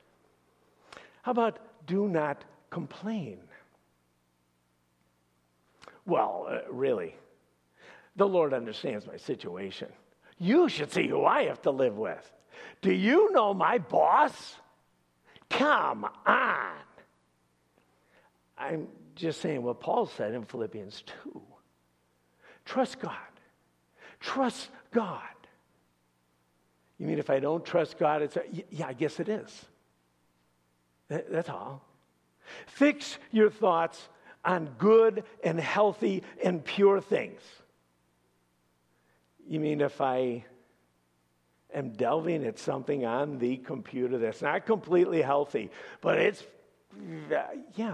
How 1.22 1.32
about 1.32 1.60
do 1.86 2.08
not 2.08 2.44
complain? 2.72 3.38
Well, 6.08 6.48
uh, 6.50 6.72
really, 6.72 7.16
the 8.16 8.28
Lord 8.28 8.54
understands 8.54 9.06
my 9.06 9.18
situation. 9.18 9.90
You 10.40 10.70
should 10.70 10.92
see 10.92 11.08
who 11.08 11.26
I 11.26 11.44
have 11.44 11.62
to 11.64 11.72
live 11.72 11.98
with. 11.98 12.32
Do 12.82 12.92
you 12.92 13.32
know 13.32 13.54
my 13.54 13.78
boss? 13.78 14.56
Come 15.50 16.08
on. 16.26 16.72
I'm 18.58 18.88
just 19.18 19.42
saying 19.42 19.64
what 19.64 19.80
Paul 19.80 20.06
said 20.06 20.34
in 20.34 20.46
Philippians 20.46 21.04
2. 21.24 21.42
Trust 22.66 23.00
God. 23.00 23.14
Trust 24.20 24.70
God. 24.92 25.22
You 26.98 27.08
mean 27.08 27.20
if 27.20 27.30
I 27.30 27.40
don't 27.40 27.66
trust 27.66 27.98
God, 27.98 28.22
it's 28.22 28.38
a, 28.38 28.44
yeah, 28.72 28.88
I 28.88 28.94
guess 28.94 29.20
it 29.20 29.30
is. 29.30 29.66
That's 31.10 31.50
all. 31.50 31.84
Fix 32.66 33.18
your 33.32 33.50
thoughts 33.50 34.10
on 34.44 34.70
good 34.78 35.24
and 35.44 35.60
healthy 35.60 36.24
and 36.44 36.64
pure 36.64 37.02
things. 37.02 37.42
You 39.48 39.60
mean 39.60 39.82
if 39.82 40.02
I 40.02 40.46
am 41.74 41.92
delving 41.92 42.46
at 42.46 42.58
something 42.58 43.06
on 43.06 43.38
the 43.38 43.58
computer 43.58 44.18
that's 44.18 44.42
not 44.42 44.66
completely 44.66 45.22
healthy, 45.22 45.70
but 46.02 46.18
it's, 46.18 46.44
yeah, 47.76 47.94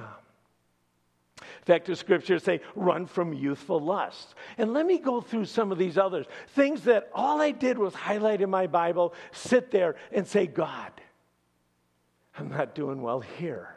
in 1.41 1.65
fact, 1.65 1.87
the 1.87 1.95
scriptures 1.95 2.43
say, 2.43 2.61
run 2.75 3.05
from 3.05 3.33
youthful 3.33 3.79
lusts. 3.79 4.35
And 4.57 4.73
let 4.73 4.85
me 4.85 4.97
go 4.97 5.21
through 5.21 5.45
some 5.45 5.71
of 5.71 5.77
these 5.77 5.97
others. 5.97 6.25
Things 6.49 6.81
that 6.83 7.09
all 7.13 7.41
I 7.41 7.51
did 7.51 7.77
was 7.77 7.93
highlight 7.93 8.41
in 8.41 8.49
my 8.49 8.67
Bible, 8.67 9.13
sit 9.31 9.71
there 9.71 9.95
and 10.11 10.27
say, 10.27 10.45
God, 10.45 10.91
I'm 12.37 12.49
not 12.49 12.75
doing 12.75 13.01
well 13.01 13.21
here. 13.21 13.73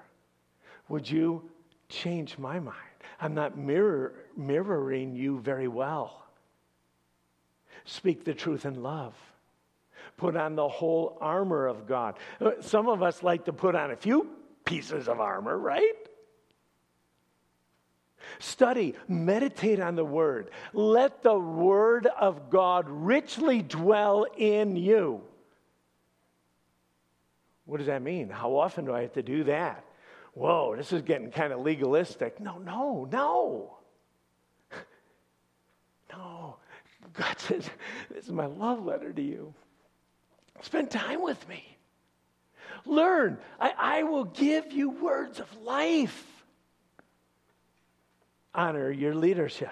Would 0.88 1.08
you 1.10 1.48
change 1.88 2.38
my 2.38 2.58
mind? 2.58 2.76
I'm 3.20 3.34
not 3.34 3.56
mirror, 3.56 4.14
mirroring 4.36 5.14
you 5.14 5.38
very 5.40 5.68
well. 5.68 6.22
Speak 7.84 8.24
the 8.24 8.34
truth 8.34 8.64
in 8.64 8.82
love. 8.82 9.14
Put 10.16 10.36
on 10.36 10.56
the 10.56 10.68
whole 10.68 11.18
armor 11.20 11.66
of 11.66 11.86
God. 11.86 12.18
Uh, 12.40 12.52
some 12.60 12.88
of 12.88 13.02
us 13.02 13.22
like 13.22 13.44
to 13.46 13.52
put 13.52 13.74
on 13.74 13.90
a 13.90 13.96
few 13.96 14.28
pieces 14.64 15.08
of 15.08 15.20
armor, 15.20 15.56
right? 15.56 16.05
Study, 18.38 18.94
meditate 19.08 19.80
on 19.80 19.96
the 19.96 20.04
Word. 20.04 20.50
Let 20.72 21.22
the 21.22 21.38
Word 21.38 22.06
of 22.06 22.50
God 22.50 22.86
richly 22.88 23.62
dwell 23.62 24.26
in 24.36 24.76
you. 24.76 25.22
What 27.64 27.78
does 27.78 27.88
that 27.88 28.02
mean? 28.02 28.30
How 28.30 28.56
often 28.56 28.84
do 28.84 28.94
I 28.94 29.02
have 29.02 29.14
to 29.14 29.22
do 29.22 29.44
that? 29.44 29.84
Whoa, 30.34 30.76
this 30.76 30.92
is 30.92 31.02
getting 31.02 31.30
kind 31.30 31.52
of 31.52 31.60
legalistic. 31.60 32.40
No, 32.40 32.58
no, 32.58 33.08
no. 33.10 33.76
No. 36.12 36.56
God 37.12 37.38
says, 37.38 37.68
This 38.10 38.24
is 38.24 38.32
my 38.32 38.46
love 38.46 38.84
letter 38.84 39.12
to 39.12 39.22
you. 39.22 39.54
Spend 40.62 40.90
time 40.90 41.22
with 41.22 41.48
me. 41.48 41.64
Learn. 42.84 43.38
I, 43.60 43.72
I 43.78 44.02
will 44.04 44.24
give 44.24 44.72
you 44.72 44.90
words 44.90 45.40
of 45.40 45.54
life. 45.62 46.35
Honor 48.56 48.90
your 48.90 49.14
leadership. 49.14 49.70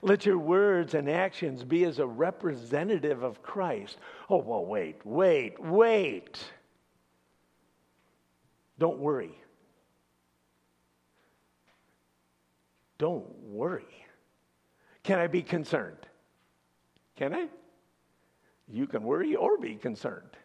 Let 0.00 0.24
your 0.24 0.38
words 0.38 0.94
and 0.94 1.10
actions 1.10 1.64
be 1.64 1.84
as 1.84 1.98
a 1.98 2.06
representative 2.06 3.22
of 3.22 3.42
Christ. 3.42 3.98
Oh, 4.30 4.36
well, 4.36 4.64
wait, 4.64 5.04
wait, 5.04 5.60
wait. 5.60 6.38
Don't 8.78 8.98
worry. 8.98 9.36
Don't 12.98 13.28
worry. 13.42 14.06
Can 15.02 15.18
I 15.18 15.26
be 15.26 15.42
concerned? 15.42 16.06
Can 17.16 17.34
I? 17.34 17.48
You 18.68 18.86
can 18.86 19.02
worry 19.02 19.34
or 19.34 19.58
be 19.58 19.74
concerned. 19.74 20.36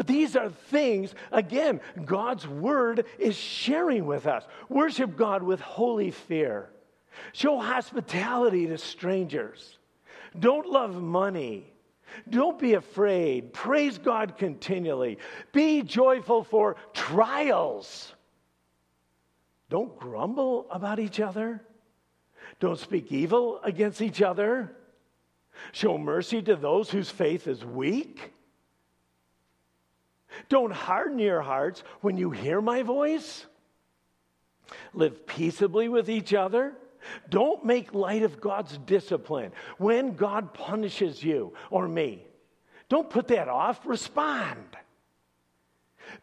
But 0.00 0.06
these 0.06 0.34
are 0.34 0.48
things, 0.48 1.14
again, 1.30 1.78
God's 2.06 2.48
word 2.48 3.04
is 3.18 3.36
sharing 3.36 4.06
with 4.06 4.26
us. 4.26 4.46
Worship 4.70 5.14
God 5.14 5.42
with 5.42 5.60
holy 5.60 6.10
fear. 6.10 6.70
Show 7.34 7.58
hospitality 7.58 8.66
to 8.68 8.78
strangers. 8.78 9.76
Don't 10.38 10.66
love 10.66 11.02
money. 11.02 11.70
Don't 12.30 12.58
be 12.58 12.72
afraid. 12.72 13.52
Praise 13.52 13.98
God 13.98 14.38
continually. 14.38 15.18
Be 15.52 15.82
joyful 15.82 16.44
for 16.44 16.76
trials. 16.94 18.14
Don't 19.68 19.98
grumble 19.98 20.66
about 20.70 20.98
each 20.98 21.20
other. 21.20 21.60
Don't 22.58 22.78
speak 22.78 23.12
evil 23.12 23.60
against 23.62 24.00
each 24.00 24.22
other. 24.22 24.74
Show 25.72 25.98
mercy 25.98 26.40
to 26.40 26.56
those 26.56 26.88
whose 26.88 27.10
faith 27.10 27.46
is 27.46 27.62
weak. 27.66 28.32
Don't 30.48 30.72
harden 30.72 31.18
your 31.18 31.42
hearts 31.42 31.82
when 32.00 32.16
you 32.16 32.30
hear 32.30 32.60
my 32.60 32.82
voice. 32.82 33.46
Live 34.94 35.26
peaceably 35.26 35.88
with 35.88 36.08
each 36.08 36.32
other. 36.34 36.74
Don't 37.28 37.64
make 37.64 37.94
light 37.94 38.22
of 38.22 38.40
God's 38.40 38.78
discipline. 38.78 39.52
When 39.78 40.14
God 40.14 40.54
punishes 40.54 41.22
you 41.22 41.54
or 41.70 41.88
me, 41.88 42.24
don't 42.88 43.08
put 43.08 43.28
that 43.28 43.48
off. 43.48 43.86
Respond. 43.86 44.76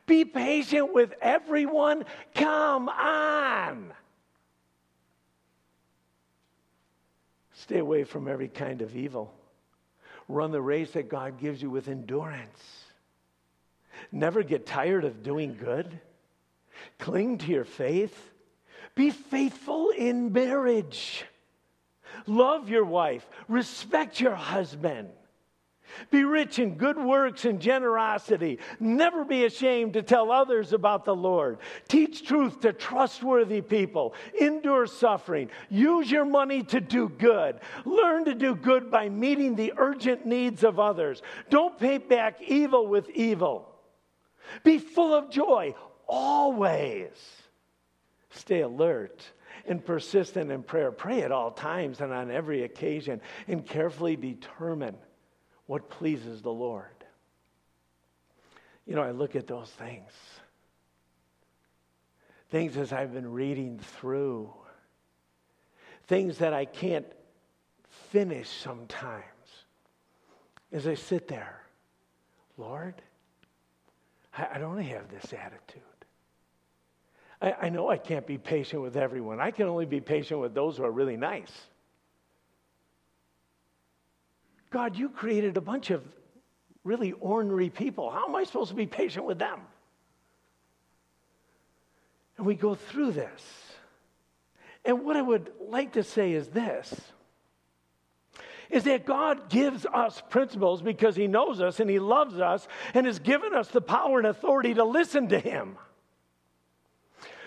Be 0.06 0.25
patient 0.25 0.93
with 0.93 1.13
everyone. 1.21 2.06
Come 2.36 2.89
on. 2.89 3.93
Stay 7.53 7.80
away 7.80 8.03
from 8.03 8.27
every 8.27 8.49
kind 8.49 8.82
of 8.82 8.95
evil. 8.95 9.34
Run 10.27 10.51
the 10.51 10.62
race 10.62 10.91
that 10.91 11.10
God 11.10 11.39
gives 11.39 11.62
you 11.62 11.69
with 11.69 11.88
endurance. 11.88 12.87
Never 14.12 14.43
get 14.43 14.65
tired 14.65 15.05
of 15.05 15.23
doing 15.23 15.55
good. 15.55 15.99
Cling 16.99 17.39
to 17.39 17.47
your 17.47 17.65
faith. 17.65 18.33
Be 18.95 19.10
faithful 19.10 19.89
in 19.89 20.31
marriage. 20.33 21.25
Love 22.25 22.69
your 22.69 22.86
wife. 22.86 23.27
Respect 23.47 24.19
your 24.19 24.36
husband. 24.36 25.10
Be 26.12 26.23
rich 26.23 26.60
in 26.60 26.75
good 26.75 26.97
works 26.97 27.45
and 27.45 27.60
generosity. 27.60 28.60
Never 28.79 29.23
be 29.23 29.45
ashamed 29.45 29.93
to 29.93 30.01
tell 30.01 30.31
others 30.31 30.73
about 30.73 31.05
the 31.05 31.15
Lord. 31.15 31.60
Teach 31.88 32.25
truth 32.25 32.60
to 32.62 32.73
trustworthy 32.73 33.62
people. 33.62 34.13
Endure 34.39 34.86
suffering. 34.86 35.49
Use 35.69 36.12
your 36.12 36.25
money 36.25 36.63
to 36.63 36.81
do 36.81 37.10
good. 37.10 37.60
Learn 37.86 38.25
to 38.25 38.36
do 38.36 38.55
good 38.55 38.91
by 38.91 39.10
meeting 39.10 39.55
the 39.55 39.73
urgent 39.77 40.25
needs 40.25 40.63
of 40.63 40.79
others. 40.79 41.21
Don't 41.49 41.79
pay 41.79 41.97
back 41.97 42.41
evil 42.41 42.88
with 42.88 43.10
evil. 43.12 43.73
Be 44.63 44.77
full 44.77 45.13
of 45.13 45.29
joy 45.29 45.75
always. 46.07 47.12
Stay 48.29 48.62
alert 48.62 49.23
and 49.65 49.83
persistent 49.83 50.51
in 50.51 50.63
prayer. 50.63 50.91
Pray 50.91 51.21
at 51.21 51.31
all 51.31 51.51
times 51.51 52.01
and 52.01 52.13
on 52.13 52.31
every 52.31 52.63
occasion 52.63 53.21
and 53.47 53.65
carefully 53.65 54.15
determine 54.15 54.95
what 55.65 55.89
pleases 55.89 56.41
the 56.41 56.51
Lord. 56.51 56.86
You 58.86 58.95
know, 58.95 59.01
I 59.01 59.12
look 59.12 59.36
at 59.36 59.47
those 59.47 59.69
things. 59.69 60.12
Things 62.49 62.77
as 62.77 62.93
I've 62.93 63.13
been 63.13 63.31
reading 63.31 63.79
through. 63.79 64.53
Things 66.07 66.38
that 66.38 66.53
I 66.53 66.63
can't 66.63 67.05
finish 67.89 68.49
sometimes. 68.49 69.23
As 70.71 70.88
I 70.88 70.93
sit 70.95 71.27
there, 71.27 71.62
Lord, 72.57 73.01
I, 74.38 74.47
I 74.54 74.58
don't 74.58 74.78
have 74.78 75.10
this 75.10 75.34
attitude. 75.34 75.82
I, 77.41 77.56
I 77.63 77.69
know 77.69 77.89
I 77.89 77.97
can't 77.97 78.26
be 78.26 78.38
patient 78.38 78.82
with 78.82 78.95
everyone. 78.97 79.39
I 79.39 79.52
can 79.52 79.67
only 79.67 79.86
be 79.86 80.00
patient 80.00 80.39
with 80.39 80.54
those 80.54 80.78
who 80.78 80.84
are 80.84 80.91
really 80.91 81.17
nice. 81.17 81.52
God, 84.69 84.97
you 84.97 85.10
created 85.10 85.58
a 85.58 85.62
bunch 85.62 85.91
of 85.91 86.04
really 86.84 87.13
ornery 87.13 87.69
people. 87.69 88.10
How 88.10 88.28
am 88.28 88.36
I 88.36 88.43
supposed 88.43 88.69
to 88.69 88.76
be 88.76 88.86
patient 88.86 89.26
with 89.26 89.39
them? 89.39 89.60
And 92.38 92.45
we 92.45 92.56
go 92.56 92.76
through 92.76 93.12
this. 93.12 93.41
And 94.86 95.04
what 95.04 95.17
I 95.17 95.21
would 95.21 95.52
like 95.60 95.93
to 95.93 96.04
say 96.04 96.34
is 96.34 96.47
this 96.47 96.93
is 98.69 98.84
that 98.84 99.06
God 99.06 99.49
gives 99.49 99.86
us 99.86 100.21
principles 100.30 100.82
because 100.82 101.15
He 101.15 101.27
knows 101.27 101.62
us 101.62 101.80
and 101.80 101.89
He 101.89 101.99
loves 101.99 102.39
us 102.39 102.67
and 102.93 103.06
has 103.06 103.19
given 103.19 103.53
us 103.53 103.67
the 103.69 103.82
power 103.82 104.17
and 104.17 104.27
authority 104.27 104.73
to 104.73 104.84
listen 104.84 105.30
to 105.30 105.39
Him. 105.39 105.77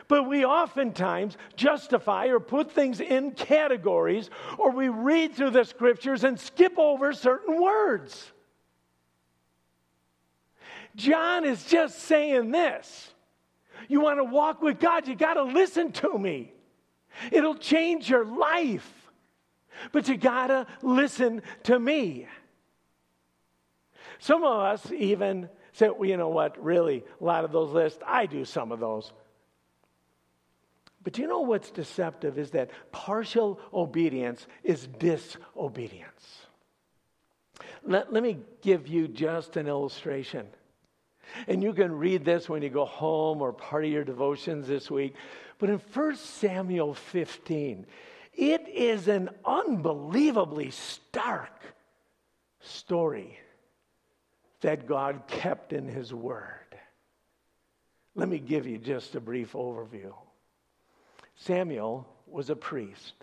But 0.08 0.28
we 0.28 0.44
oftentimes 0.44 1.36
justify 1.54 2.26
or 2.26 2.40
put 2.40 2.72
things 2.72 3.00
in 3.00 3.30
categories, 3.30 4.28
or 4.58 4.72
we 4.72 4.88
read 4.88 5.34
through 5.34 5.50
the 5.50 5.64
scriptures 5.64 6.24
and 6.24 6.38
skip 6.38 6.76
over 6.78 7.12
certain 7.12 7.62
words. 7.62 8.32
John 10.96 11.44
is 11.44 11.64
just 11.64 12.00
saying 12.00 12.50
this. 12.50 13.14
You 13.86 14.00
want 14.00 14.18
to 14.18 14.24
walk 14.24 14.62
with 14.62 14.80
God, 14.80 15.06
you 15.06 15.14
got 15.14 15.34
to 15.34 15.44
listen 15.44 15.92
to 15.92 16.18
me. 16.18 16.52
It'll 17.30 17.54
change 17.54 18.10
your 18.10 18.24
life. 18.24 18.99
But 19.92 20.08
you 20.08 20.16
got 20.16 20.48
to 20.48 20.66
listen 20.82 21.42
to 21.64 21.78
me. 21.78 22.26
Some 24.18 24.44
of 24.44 24.60
us 24.60 24.90
even 24.92 25.48
say, 25.72 25.88
well, 25.88 26.08
you 26.08 26.16
know 26.16 26.28
what, 26.28 26.62
really, 26.62 27.04
a 27.20 27.24
lot 27.24 27.44
of 27.44 27.52
those 27.52 27.72
lists, 27.72 27.98
I 28.06 28.26
do 28.26 28.44
some 28.44 28.72
of 28.72 28.80
those. 28.80 29.12
But 31.02 31.16
you 31.16 31.26
know 31.26 31.40
what's 31.40 31.70
deceptive 31.70 32.38
is 32.38 32.50
that 32.50 32.70
partial 32.92 33.58
obedience 33.72 34.46
is 34.62 34.86
disobedience. 34.98 36.46
Let, 37.82 38.12
let 38.12 38.22
me 38.22 38.38
give 38.60 38.86
you 38.86 39.08
just 39.08 39.56
an 39.56 39.66
illustration. 39.66 40.46
And 41.46 41.62
you 41.62 41.72
can 41.72 41.92
read 41.92 42.24
this 42.24 42.48
when 42.48 42.62
you 42.62 42.68
go 42.68 42.84
home 42.84 43.40
or 43.40 43.52
part 43.52 43.84
of 43.84 43.90
your 43.90 44.04
devotions 44.04 44.66
this 44.66 44.90
week. 44.90 45.14
But 45.58 45.70
in 45.70 45.78
1 45.78 46.16
Samuel 46.16 46.92
15, 46.94 47.86
it 48.32 48.68
is 48.68 49.08
an 49.08 49.30
unbelievably 49.44 50.70
stark 50.70 51.62
story 52.60 53.38
that 54.60 54.86
God 54.86 55.22
kept 55.26 55.72
in 55.72 55.88
His 55.88 56.12
Word. 56.12 56.76
Let 58.14 58.28
me 58.28 58.38
give 58.38 58.66
you 58.66 58.78
just 58.78 59.14
a 59.14 59.20
brief 59.20 59.52
overview. 59.52 60.12
Samuel 61.36 62.06
was 62.26 62.50
a 62.50 62.56
priest, 62.56 63.14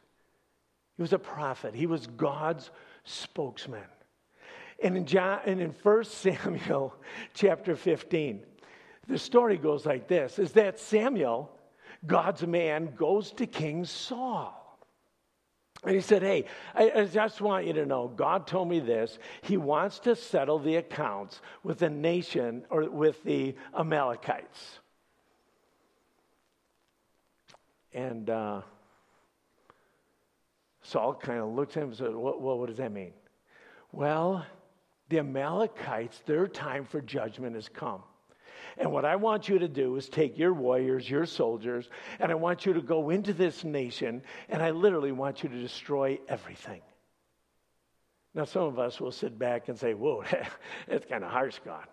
he 0.96 1.02
was 1.02 1.14
a 1.14 1.20
prophet, 1.20 1.76
he 1.76 1.86
was 1.86 2.08
God's 2.08 2.72
spokesman. 3.04 3.84
And 4.82 4.96
in, 4.96 5.06
John, 5.06 5.40
and 5.46 5.60
in 5.60 5.72
1 5.82 6.04
Samuel 6.04 6.96
chapter 7.34 7.76
15, 7.76 8.44
the 9.08 9.18
story 9.18 9.58
goes 9.58 9.86
like 9.86 10.08
this 10.08 10.40
is 10.40 10.52
that 10.54 10.80
Samuel, 10.80 11.52
God's 12.06 12.46
man, 12.46 12.94
goes 12.96 13.32
to 13.34 13.46
King 13.46 13.86
Saul. 13.86 14.57
And 15.88 15.96
he 15.96 16.02
said, 16.02 16.22
Hey, 16.22 16.44
I, 16.76 16.92
I, 16.94 17.06
just 17.06 17.40
want 17.40 17.66
you 17.66 17.72
to 17.72 17.86
know, 17.86 18.10
God 18.10 18.46
told 18.46 18.68
me 18.68 18.82
this. 18.82 19.20
He 19.42 19.56
wants 19.56 20.00
to 20.00 20.18
settle 20.18 20.60
the 20.60 20.76
accounts 20.76 21.42
with 21.64 21.80
the 21.80 21.90
nation 21.90 22.66
or 22.70 22.90
with 22.90 23.24
the 23.24 23.56
Amalekites. 23.74 24.80
And 27.94 28.30
uh, 28.30 28.64
Saul 30.82 31.14
kind 31.14 31.40
of 31.40 31.54
looked 31.54 31.78
at 31.78 31.84
him 31.84 31.90
and 31.90 31.98
said, 31.98 32.14
what, 32.14 32.42
what 32.42 32.68
does 32.68 32.78
that 32.78 32.92
mean? 32.92 33.14
Well, 33.94 34.46
the 35.08 35.20
Amalekites, 35.20 36.22
their 36.26 36.50
time 36.50 36.84
for 36.84 37.00
judgment 37.00 37.56
has 37.56 37.70
come. 37.70 38.04
And 38.78 38.92
what 38.92 39.06
I 39.06 39.16
want 39.16 39.50
you 39.50 39.58
to 39.60 39.68
do 39.68 39.96
is 39.96 40.08
take 40.08 40.38
your 40.38 40.54
warriors, 40.54 41.10
your 41.10 41.26
soldiers, 41.26 41.90
and 42.20 42.32
I 42.32 42.36
want 42.36 42.66
you 42.66 42.74
to 42.74 42.82
go 42.82 43.10
into 43.10 43.34
this 43.34 43.64
nation, 43.64 44.22
and 44.50 44.62
I 44.62 44.70
literally 44.72 45.12
want 45.12 45.42
you 45.42 45.50
to 45.50 45.62
destroy 45.62 46.20
everything. 46.28 46.82
Now, 48.36 48.46
some 48.46 48.64
of 48.64 48.78
us 48.78 49.02
will 49.02 49.12
sit 49.12 49.40
back 49.40 49.68
and 49.68 49.78
say, 49.78 49.96
Whoa, 49.96 50.24
that's 50.88 51.06
kind 51.06 51.24
of 51.24 51.32
harsh, 51.32 51.60
God. 51.66 51.86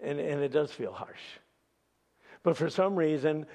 And, 0.00 0.20
and 0.20 0.40
it 0.40 0.52
does 0.52 0.70
feel 0.70 0.92
harsh. 0.92 1.20
But 2.44 2.56
for 2.56 2.70
some 2.70 2.94
reason, 2.94 3.46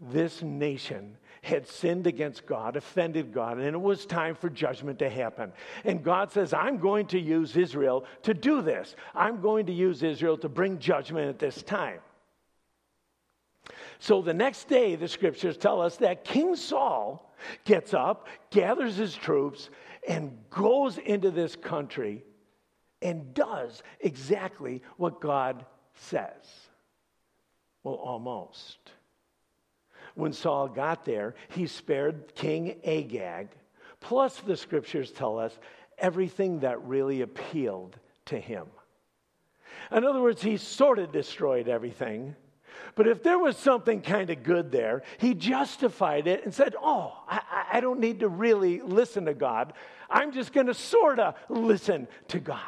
this 0.00 0.42
nation 0.42 1.16
had 1.44 1.68
sinned 1.68 2.06
against 2.06 2.46
God, 2.46 2.74
offended 2.74 3.32
God, 3.32 3.58
and 3.58 3.74
it 3.74 3.80
was 3.80 4.06
time 4.06 4.34
for 4.34 4.48
judgment 4.48 4.98
to 5.00 5.10
happen. 5.10 5.52
And 5.84 6.02
God 6.02 6.32
says, 6.32 6.54
I'm 6.54 6.78
going 6.78 7.06
to 7.08 7.20
use 7.20 7.54
Israel 7.54 8.06
to 8.22 8.32
do 8.32 8.62
this. 8.62 8.96
I'm 9.14 9.42
going 9.42 9.66
to 9.66 9.72
use 9.72 10.02
Israel 10.02 10.38
to 10.38 10.48
bring 10.48 10.78
judgment 10.78 11.28
at 11.28 11.38
this 11.38 11.62
time. 11.62 12.00
So 13.98 14.22
the 14.22 14.34
next 14.34 14.68
day, 14.68 14.96
the 14.96 15.06
scriptures 15.06 15.58
tell 15.58 15.82
us 15.82 15.98
that 15.98 16.24
King 16.24 16.56
Saul 16.56 17.30
gets 17.64 17.92
up, 17.92 18.26
gathers 18.50 18.96
his 18.96 19.14
troops, 19.14 19.68
and 20.08 20.38
goes 20.48 20.96
into 20.96 21.30
this 21.30 21.56
country 21.56 22.24
and 23.02 23.34
does 23.34 23.82
exactly 24.00 24.82
what 24.96 25.20
God 25.20 25.66
says. 25.94 26.70
Well, 27.82 27.96
almost. 27.96 28.78
When 30.14 30.32
Saul 30.32 30.68
got 30.68 31.04
there, 31.04 31.34
he 31.48 31.66
spared 31.66 32.34
King 32.34 32.76
Agag. 32.84 33.48
Plus, 34.00 34.38
the 34.40 34.56
scriptures 34.56 35.10
tell 35.10 35.38
us 35.38 35.58
everything 35.98 36.60
that 36.60 36.84
really 36.84 37.22
appealed 37.22 37.98
to 38.26 38.38
him. 38.38 38.66
In 39.90 40.04
other 40.04 40.20
words, 40.20 40.42
he 40.42 40.56
sort 40.56 40.98
of 40.98 41.12
destroyed 41.12 41.68
everything. 41.68 42.36
But 42.94 43.08
if 43.08 43.22
there 43.22 43.38
was 43.38 43.56
something 43.56 44.02
kind 44.02 44.30
of 44.30 44.42
good 44.42 44.70
there, 44.70 45.02
he 45.18 45.34
justified 45.34 46.26
it 46.26 46.44
and 46.44 46.54
said, 46.54 46.74
Oh, 46.80 47.12
I, 47.28 47.64
I 47.74 47.80
don't 47.80 48.00
need 48.00 48.20
to 48.20 48.28
really 48.28 48.80
listen 48.80 49.24
to 49.26 49.34
God. 49.34 49.72
I'm 50.08 50.32
just 50.32 50.52
going 50.52 50.66
to 50.68 50.74
sort 50.74 51.18
of 51.18 51.34
listen 51.48 52.08
to 52.28 52.40
God. 52.40 52.60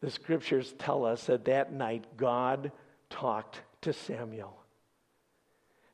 The 0.00 0.10
scriptures 0.10 0.74
tell 0.78 1.04
us 1.04 1.24
that 1.26 1.44
that 1.46 1.72
night 1.72 2.04
God 2.16 2.72
talked 3.10 3.60
to 3.82 3.92
Samuel. 3.92 4.57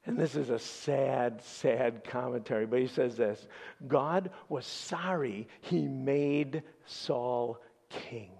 And 0.07 0.19
this 0.19 0.35
is 0.35 0.51
a 0.51 0.59
sad, 0.59 1.43
sad 1.43 2.05
commentary, 2.05 2.67
but 2.67 2.79
he 2.79 2.87
says 2.87 3.17
this 3.17 3.47
God 3.89 4.31
was 4.49 4.67
sorry 4.67 5.49
he 5.63 5.89
made 5.89 6.63
Saul 6.85 7.59
king. 7.89 8.31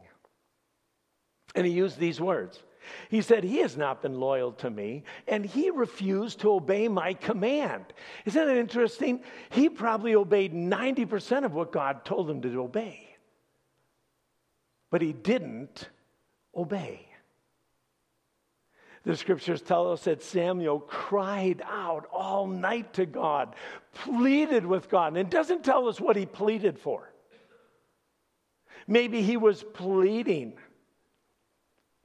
And 1.55 1.67
he 1.67 1.73
used 1.73 1.99
these 1.99 2.21
words. 2.21 2.63
He 3.09 3.23
said, 3.23 3.45
He 3.45 3.59
has 3.59 3.77
not 3.77 4.03
been 4.03 4.21
loyal 4.21 4.53
to 4.53 4.69
me, 4.69 5.05
and 5.27 5.45
he 5.47 5.71
refused 5.71 6.41
to 6.41 6.53
obey 6.53 6.89
my 6.89 7.15
command. 7.15 7.85
Isn't 8.27 8.49
it 8.49 8.59
interesting? 8.59 9.23
He 9.51 9.69
probably 9.69 10.15
obeyed 10.15 10.53
90% 10.53 11.45
of 11.45 11.55
what 11.55 11.73
God 11.73 12.05
told 12.05 12.29
him 12.29 12.43
to 12.43 12.61
obey, 12.61 13.09
but 14.91 15.01
he 15.01 15.13
didn't 15.13 15.89
obey. 16.55 17.09
The 19.05 19.17
scriptures 19.17 19.61
tell 19.61 19.93
us 19.93 20.05
that 20.05 20.23
Samuel 20.23 20.81
cried 20.81 21.63
out 21.67 22.07
all 22.11 22.47
night 22.47 22.95
to 22.95 23.05
God, 23.05 23.55
pleaded 23.93 24.65
with 24.65 24.89
God. 24.89 25.17
And 25.17 25.29
doesn't 25.29 25.63
tell 25.63 25.89
us 25.89 26.01
what 26.01 26.17
he 26.17 26.25
pleaded 26.25 26.79
for. 26.79 27.11
Maybe 28.87 29.23
he 29.23 29.37
was 29.37 29.63
pleading 29.75 30.55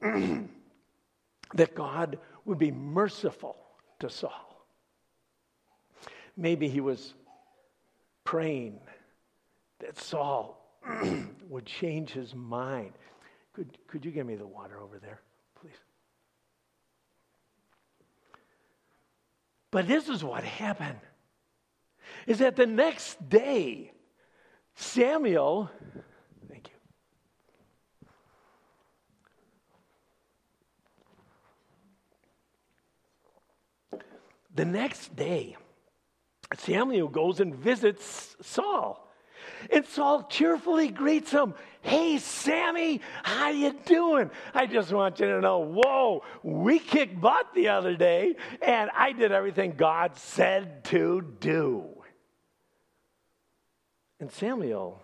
that 0.00 1.74
God 1.74 2.18
would 2.44 2.58
be 2.58 2.70
merciful 2.70 3.56
to 4.00 4.10
Saul. 4.10 4.66
Maybe 6.36 6.68
he 6.68 6.80
was 6.80 7.14
praying 8.24 8.78
that 9.80 9.98
Saul 9.98 10.58
would 11.48 11.66
change 11.66 12.10
his 12.10 12.34
mind. 12.34 12.92
Could, 13.54 13.76
could 13.86 14.04
you 14.04 14.10
give 14.10 14.26
me 14.26 14.36
the 14.36 14.46
water 14.46 14.78
over 14.80 14.98
there, 14.98 15.20
please? 15.60 15.72
But 19.70 19.86
this 19.86 20.08
is 20.08 20.24
what 20.24 20.44
happened. 20.44 20.98
Is 22.26 22.38
that 22.38 22.56
the 22.56 22.66
next 22.66 23.28
day, 23.28 23.92
Samuel, 24.74 25.70
thank 26.48 26.70
you. 33.92 33.98
The 34.54 34.64
next 34.64 35.14
day, 35.14 35.56
Samuel 36.56 37.08
goes 37.08 37.40
and 37.40 37.54
visits 37.54 38.36
Saul. 38.42 39.09
And 39.70 39.84
Saul 39.86 40.24
cheerfully 40.24 40.88
greets 40.88 41.30
him. 41.30 41.54
Hey, 41.82 42.18
Sammy, 42.18 43.00
how 43.22 43.50
you 43.50 43.74
doing? 43.84 44.30
I 44.54 44.66
just 44.66 44.92
want 44.92 45.20
you 45.20 45.26
to 45.26 45.40
know, 45.40 45.58
whoa, 45.60 46.22
we 46.42 46.78
kicked 46.78 47.20
butt 47.20 47.54
the 47.54 47.68
other 47.68 47.96
day, 47.96 48.36
and 48.60 48.90
I 48.94 49.12
did 49.12 49.32
everything 49.32 49.74
God 49.76 50.16
said 50.16 50.84
to 50.84 51.22
do. 51.40 51.84
And 54.20 54.30
Samuel 54.30 55.02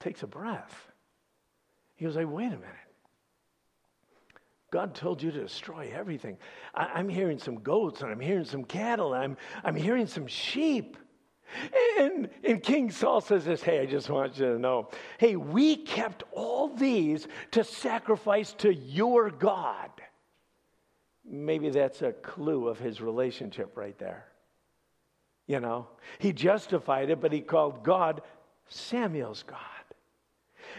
takes 0.00 0.22
a 0.22 0.26
breath. 0.26 0.74
He 1.96 2.04
goes, 2.04 2.16
like, 2.16 2.30
wait 2.30 2.46
a 2.46 2.50
minute. 2.50 2.64
God 4.70 4.94
told 4.94 5.22
you 5.22 5.30
to 5.30 5.40
destroy 5.40 5.90
everything. 5.94 6.36
I, 6.74 7.00
am 7.00 7.08
hearing 7.08 7.38
some 7.38 7.60
goats 7.60 8.02
and 8.02 8.10
I'm 8.10 8.20
hearing 8.20 8.44
some 8.44 8.64
cattle 8.64 9.14
and 9.14 9.24
I'm, 9.24 9.36
I'm 9.64 9.74
hearing 9.74 10.06
some 10.06 10.26
sheep. 10.26 10.98
And, 11.98 12.28
and 12.44 12.62
King 12.62 12.90
Saul 12.90 13.20
says 13.20 13.44
this 13.44 13.62
Hey, 13.62 13.80
I 13.80 13.86
just 13.86 14.10
want 14.10 14.38
you 14.38 14.46
to 14.46 14.58
know 14.58 14.88
hey, 15.18 15.36
we 15.36 15.76
kept 15.76 16.24
all 16.32 16.68
these 16.68 17.26
to 17.52 17.64
sacrifice 17.64 18.52
to 18.54 18.72
your 18.72 19.30
God. 19.30 19.90
Maybe 21.24 21.70
that's 21.70 22.02
a 22.02 22.12
clue 22.12 22.68
of 22.68 22.78
his 22.78 23.00
relationship 23.00 23.76
right 23.76 23.98
there. 23.98 24.26
You 25.46 25.60
know, 25.60 25.88
he 26.18 26.32
justified 26.32 27.10
it, 27.10 27.20
but 27.20 27.32
he 27.32 27.40
called 27.40 27.82
God 27.82 28.22
Samuel's 28.68 29.42
God. 29.42 29.58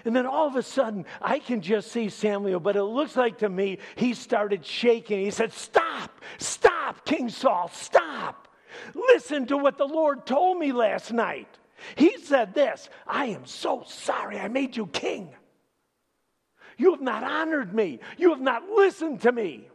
And 0.05 0.15
then 0.15 0.25
all 0.25 0.47
of 0.47 0.55
a 0.55 0.63
sudden, 0.63 1.05
I 1.21 1.39
can 1.39 1.61
just 1.61 1.91
see 1.91 2.09
Samuel, 2.09 2.59
but 2.59 2.75
it 2.75 2.83
looks 2.83 3.15
like 3.15 3.39
to 3.39 3.49
me 3.49 3.79
he 3.95 4.13
started 4.13 4.65
shaking. 4.65 5.19
He 5.19 5.31
said, 5.31 5.51
Stop, 5.51 6.21
stop, 6.37 7.05
King 7.05 7.29
Saul, 7.29 7.69
stop. 7.73 8.48
Listen 8.93 9.45
to 9.47 9.57
what 9.57 9.77
the 9.77 9.87
Lord 9.87 10.25
told 10.25 10.57
me 10.57 10.71
last 10.71 11.11
night. 11.11 11.47
He 11.95 12.17
said 12.17 12.53
this 12.53 12.89
I 13.07 13.27
am 13.27 13.45
so 13.45 13.83
sorry 13.85 14.39
I 14.39 14.47
made 14.47 14.75
you 14.75 14.87
king. 14.87 15.29
You 16.77 16.91
have 16.91 17.01
not 17.01 17.23
honored 17.23 17.73
me, 17.73 17.99
you 18.17 18.29
have 18.29 18.41
not 18.41 18.69
listened 18.69 19.21
to 19.21 19.31
me. 19.31 19.67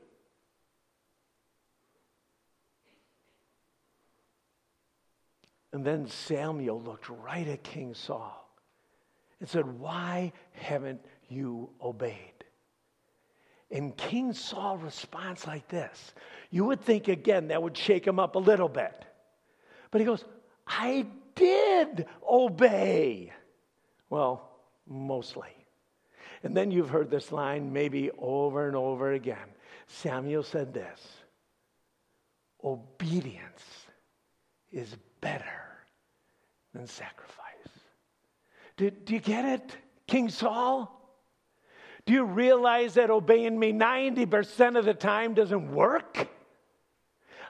And 5.72 5.84
then 5.84 6.06
Samuel 6.06 6.80
looked 6.80 7.08
right 7.08 7.48
at 7.48 7.64
King 7.64 7.94
Saul 7.94 8.48
and 9.40 9.48
said, 9.48 9.80
Why 9.80 10.32
haven't 10.52 11.04
you 11.28 11.70
obeyed? 11.82 12.33
And 13.74 13.96
King 13.96 14.32
Saul 14.32 14.78
responds 14.78 15.48
like 15.48 15.66
this. 15.66 16.14
You 16.50 16.64
would 16.66 16.80
think, 16.80 17.08
again, 17.08 17.48
that 17.48 17.60
would 17.60 17.76
shake 17.76 18.06
him 18.06 18.20
up 18.20 18.36
a 18.36 18.38
little 18.38 18.68
bit. 18.68 19.04
But 19.90 20.00
he 20.00 20.04
goes, 20.04 20.24
I 20.64 21.06
did 21.34 22.06
obey. 22.26 23.32
Well, 24.10 24.48
mostly. 24.86 25.48
And 26.44 26.56
then 26.56 26.70
you've 26.70 26.88
heard 26.88 27.10
this 27.10 27.32
line 27.32 27.72
maybe 27.72 28.12
over 28.16 28.68
and 28.68 28.76
over 28.76 29.12
again. 29.12 29.48
Samuel 29.88 30.44
said 30.44 30.72
this 30.72 31.00
Obedience 32.62 33.64
is 34.70 34.94
better 35.20 35.84
than 36.74 36.86
sacrifice. 36.86 37.34
Do, 38.76 38.90
do 38.90 39.14
you 39.14 39.20
get 39.20 39.44
it, 39.44 39.76
King 40.06 40.28
Saul? 40.28 40.93
Do 42.06 42.12
you 42.12 42.24
realize 42.24 42.94
that 42.94 43.10
obeying 43.10 43.58
me 43.58 43.72
90% 43.72 44.78
of 44.78 44.84
the 44.84 44.94
time 44.94 45.34
doesn't 45.34 45.72
work? 45.72 46.28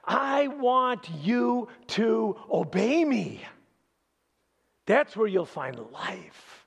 I 0.04 0.48
want 0.48 1.08
you 1.22 1.68
to 1.88 2.36
obey 2.50 3.04
me. 3.04 3.40
That's 4.86 5.16
where 5.16 5.26
you'll 5.26 5.46
find 5.46 5.78
life. 5.92 6.66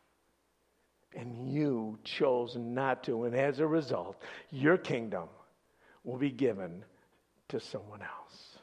And 1.15 1.51
you 1.51 1.97
chose 2.03 2.55
not 2.55 3.03
to. 3.05 3.23
And 3.23 3.35
as 3.35 3.59
a 3.59 3.67
result, 3.67 4.21
your 4.51 4.77
kingdom 4.77 5.29
will 6.03 6.17
be 6.17 6.31
given 6.31 6.83
to 7.49 7.59
someone 7.59 8.01
else. 8.01 8.57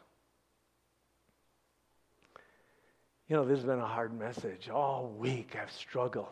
You 3.28 3.36
know, 3.36 3.44
this 3.44 3.58
has 3.58 3.66
been 3.66 3.78
a 3.78 3.86
hard 3.86 4.16
message. 4.18 4.68
All 4.68 5.08
week 5.08 5.56
I've 5.60 5.72
struggled. 5.72 6.26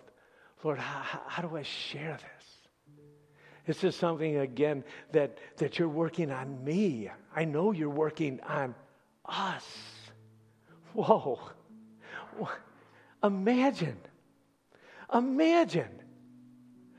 Lord, 0.63 0.79
how, 0.79 1.21
how 1.27 1.43
do 1.43 1.57
I 1.57 1.63
share 1.63 2.19
this? 2.19 2.62
This 3.67 3.85
is 3.85 3.95
something, 3.95 4.39
again, 4.39 4.83
that, 5.13 5.39
that 5.59 5.79
you're 5.79 5.89
working 5.89 6.31
on 6.31 6.65
me. 6.65 7.11
I 7.35 7.45
know 7.45 7.73
you're 7.73 7.89
working 7.89 8.41
on 8.41 8.75
us. 9.25 9.65
Whoa. 10.95 11.39
Imagine, 13.23 13.99
imagine 15.15 16.03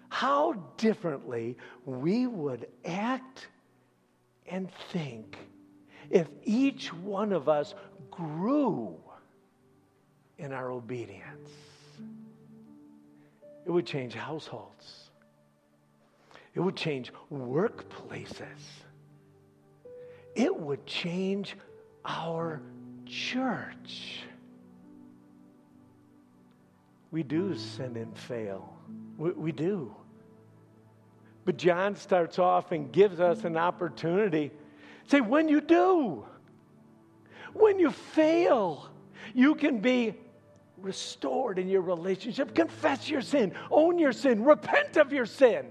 how 0.09 0.53
differently 0.77 1.57
we 1.85 2.27
would 2.27 2.67
act 2.85 3.47
and 4.47 4.69
think 4.91 5.37
if 6.09 6.27
each 6.43 6.93
one 6.93 7.33
of 7.33 7.49
us 7.49 7.73
grew 8.09 8.95
in 10.37 10.53
our 10.53 10.71
obedience. 10.71 11.49
It 13.65 13.71
would 13.71 13.85
change 13.85 14.13
households. 14.13 15.02
It 16.53 16.59
would 16.59 16.75
change 16.75 17.11
workplaces. 17.31 18.45
It 20.35 20.55
would 20.55 20.85
change 20.85 21.55
our 22.05 22.61
church. 23.05 24.19
We 27.11 27.23
do 27.23 27.55
sin 27.55 27.95
and 27.95 28.17
fail. 28.17 28.73
We, 29.17 29.31
we, 29.31 29.51
do. 29.51 29.95
But 31.45 31.57
John 31.57 31.95
starts 31.95 32.39
off 32.39 32.71
and 32.71 32.91
gives 32.91 33.19
us 33.19 33.43
an 33.43 33.57
opportunity. 33.57 34.51
Say, 35.07 35.21
when 35.21 35.47
you 35.47 35.61
do, 35.61 36.25
when 37.53 37.79
you 37.79 37.91
fail, 37.91 38.89
you 39.35 39.53
can 39.53 39.79
be 39.79 40.15
restored 40.77 41.59
in 41.59 41.67
your 41.69 41.81
relationship. 41.81 42.55
Confess 42.55 43.09
your 43.09 43.21
sin, 43.21 43.53
own 43.69 43.99
your 43.99 44.11
sin, 44.11 44.43
repent 44.43 44.97
of 44.97 45.13
your 45.13 45.27
sin. 45.27 45.67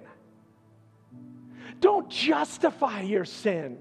Don't 1.82 2.08
justify 2.08 3.02
your 3.02 3.24
sin. 3.24 3.76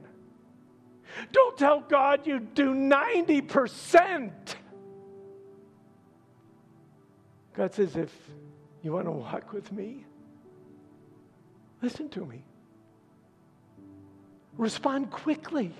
Don't 1.31 1.55
tell 1.57 1.81
God 1.81 2.25
you 2.25 2.39
do 2.39 2.73
90%. 2.73 4.31
God 7.53 7.73
says, 7.73 7.95
if 7.95 8.11
you 8.81 8.91
want 8.93 9.05
to 9.05 9.11
walk 9.11 9.53
with 9.53 9.71
me, 9.71 10.03
listen 11.83 12.09
to 12.09 12.25
me. 12.25 12.43
Respond 14.57 15.11
quickly. 15.11 15.71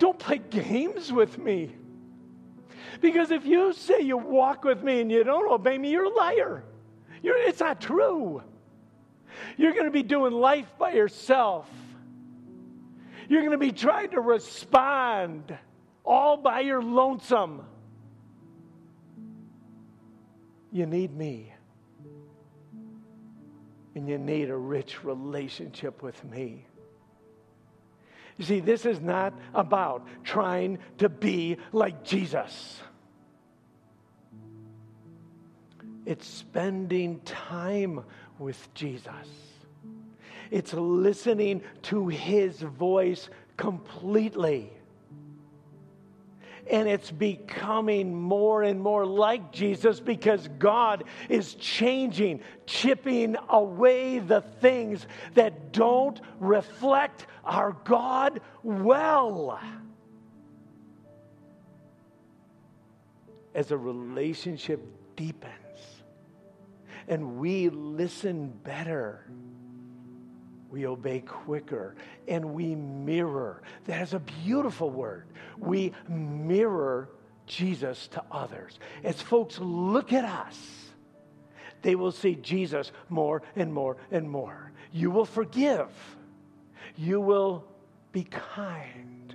Don't 0.00 0.18
play 0.18 0.38
games 0.38 1.12
with 1.12 1.38
me. 1.38 1.76
Because 3.00 3.30
if 3.30 3.46
you 3.46 3.72
say 3.72 4.00
you 4.00 4.16
walk 4.16 4.64
with 4.64 4.82
me 4.82 5.00
and 5.00 5.12
you 5.12 5.22
don't 5.22 5.48
obey 5.48 5.78
me, 5.78 5.90
you're 5.92 6.06
a 6.06 6.14
liar. 6.14 6.64
You're, 7.22 7.36
it's 7.36 7.60
not 7.60 7.80
true. 7.80 8.42
You're 9.56 9.72
going 9.72 9.86
to 9.86 9.90
be 9.90 10.02
doing 10.02 10.32
life 10.32 10.70
by 10.78 10.92
yourself. 10.92 11.68
You're 13.28 13.40
going 13.40 13.52
to 13.52 13.58
be 13.58 13.72
trying 13.72 14.10
to 14.10 14.20
respond 14.20 15.56
all 16.04 16.36
by 16.36 16.60
your 16.60 16.82
lonesome. 16.82 17.62
You 20.72 20.86
need 20.86 21.14
me. 21.14 21.52
And 23.94 24.08
you 24.08 24.18
need 24.18 24.50
a 24.50 24.56
rich 24.56 25.02
relationship 25.04 26.02
with 26.02 26.22
me. 26.24 26.66
You 28.36 28.44
see, 28.44 28.60
this 28.60 28.84
is 28.84 29.00
not 29.00 29.32
about 29.54 30.06
trying 30.22 30.78
to 30.98 31.08
be 31.08 31.56
like 31.72 32.04
Jesus. 32.04 32.82
It's 36.04 36.26
spending 36.26 37.20
time 37.20 38.04
with 38.38 38.72
Jesus. 38.74 39.12
It's 40.50 40.72
listening 40.72 41.62
to 41.82 42.08
his 42.08 42.60
voice 42.60 43.28
completely. 43.56 44.72
And 46.68 46.88
it's 46.88 47.12
becoming 47.12 48.14
more 48.14 48.64
and 48.64 48.80
more 48.80 49.06
like 49.06 49.52
Jesus 49.52 50.00
because 50.00 50.48
God 50.58 51.04
is 51.28 51.54
changing, 51.54 52.40
chipping 52.66 53.36
away 53.48 54.18
the 54.18 54.40
things 54.40 55.06
that 55.34 55.72
don't 55.72 56.20
reflect 56.40 57.26
our 57.44 57.76
God 57.84 58.40
well. 58.64 59.60
As 63.54 63.70
a 63.70 63.76
relationship 63.76 64.84
deepens 65.14 65.65
and 67.08 67.38
we 67.38 67.68
listen 67.68 68.48
better. 68.64 69.24
We 70.70 70.86
obey 70.86 71.20
quicker 71.20 71.94
and 72.26 72.54
we 72.54 72.74
mirror. 72.74 73.62
That 73.86 74.02
is 74.02 74.14
a 74.14 74.18
beautiful 74.18 74.90
word. 74.90 75.26
We 75.58 75.92
mirror 76.08 77.08
Jesus 77.46 78.08
to 78.08 78.22
others. 78.30 78.78
As 79.04 79.22
folks 79.22 79.58
look 79.60 80.12
at 80.12 80.24
us, 80.24 80.58
they 81.82 81.94
will 81.94 82.12
see 82.12 82.34
Jesus 82.34 82.90
more 83.08 83.42
and 83.54 83.72
more 83.72 83.96
and 84.10 84.28
more. 84.28 84.72
You 84.92 85.10
will 85.10 85.24
forgive. 85.24 85.88
You 86.96 87.20
will 87.20 87.64
be 88.12 88.24
kind 88.24 89.25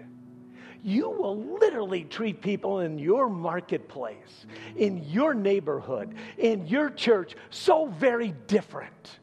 you 0.83 1.09
will 1.09 1.37
literally 1.59 2.03
treat 2.03 2.41
people 2.41 2.79
in 2.79 2.97
your 2.97 3.29
marketplace, 3.29 4.45
in 4.75 5.03
your 5.09 5.33
neighborhood, 5.33 6.15
in 6.37 6.65
your 6.65 6.89
church 6.89 7.35
so 7.49 7.85
very 7.85 8.33
different. 8.47 9.19